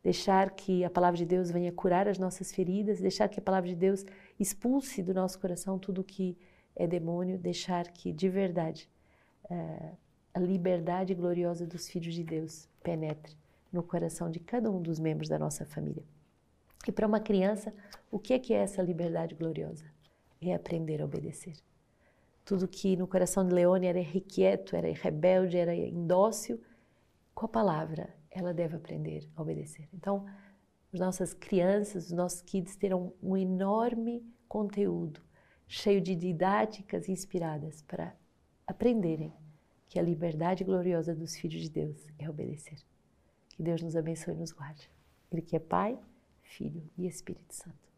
Deixar 0.03 0.51
que 0.51 0.83
a 0.83 0.89
palavra 0.89 1.17
de 1.17 1.25
Deus 1.25 1.49
venha 1.49 1.71
curar 1.71 2.07
as 2.07 2.17
nossas 2.17 2.51
feridas, 2.53 2.99
deixar 2.99 3.29
que 3.29 3.39
a 3.39 3.43
palavra 3.43 3.69
de 3.69 3.75
Deus 3.75 4.05
expulse 4.39 5.01
do 5.01 5.13
nosso 5.13 5.39
coração 5.39 5.79
tudo 5.79 6.03
que 6.03 6.37
é 6.75 6.85
demônio, 6.85 7.37
deixar 7.37 7.87
que 7.91 8.11
de 8.11 8.27
verdade 8.27 8.89
uh, 9.45 9.97
a 10.33 10.39
liberdade 10.39 11.13
gloriosa 11.13 11.65
dos 11.65 11.87
filhos 11.87 12.13
de 12.13 12.23
Deus 12.23 12.67
penetre 12.81 13.37
no 13.71 13.81
coração 13.81 14.29
de 14.29 14.39
cada 14.39 14.69
um 14.69 14.81
dos 14.81 14.99
membros 14.99 15.29
da 15.29 15.39
nossa 15.39 15.65
família. 15.65 16.03
E 16.87 16.91
para 16.91 17.07
uma 17.07 17.19
criança, 17.19 17.73
o 18.11 18.19
que 18.19 18.33
é 18.33 18.39
que 18.39 18.53
é 18.53 18.57
essa 18.57 18.81
liberdade 18.81 19.35
gloriosa? 19.35 19.85
É 20.41 20.53
aprender 20.53 21.01
a 21.01 21.05
obedecer. 21.05 21.53
Tudo 22.43 22.67
que 22.67 22.97
no 22.97 23.07
coração 23.07 23.47
de 23.47 23.53
Leone 23.53 23.87
era 23.87 23.99
irrequieto, 23.99 24.75
era 24.75 24.91
rebelde, 24.91 25.57
era 25.57 25.73
indócil, 25.73 26.59
com 27.43 27.47
a 27.47 27.49
palavra 27.49 28.15
ela 28.31 28.53
deve 28.53 28.77
aprender 28.77 29.29
a 29.35 29.41
obedecer. 29.41 29.89
Então, 29.93 30.25
as 30.93 30.99
nossas 30.99 31.33
crianças, 31.33 32.05
os 32.05 32.13
nossos 32.13 32.41
kids 32.41 32.77
terão 32.77 33.13
um 33.21 33.35
enorme 33.35 34.25
conteúdo 34.47 35.21
cheio 35.67 35.99
de 35.99 36.15
didáticas 36.15 37.09
inspiradas 37.09 37.81
para 37.81 38.15
aprenderem 38.65 39.33
que 39.89 39.99
a 39.99 40.01
liberdade 40.01 40.63
gloriosa 40.63 41.13
dos 41.13 41.35
filhos 41.35 41.63
de 41.63 41.69
Deus 41.69 42.07
é 42.17 42.29
obedecer. 42.29 42.79
Que 43.49 43.61
Deus 43.61 43.81
nos 43.81 43.97
abençoe 43.97 44.35
e 44.35 44.37
nos 44.37 44.53
guarde. 44.53 44.89
Ele 45.29 45.41
que 45.41 45.57
é 45.57 45.59
Pai, 45.59 45.99
Filho 46.43 46.89
e 46.97 47.05
Espírito 47.05 47.53
Santo. 47.53 47.92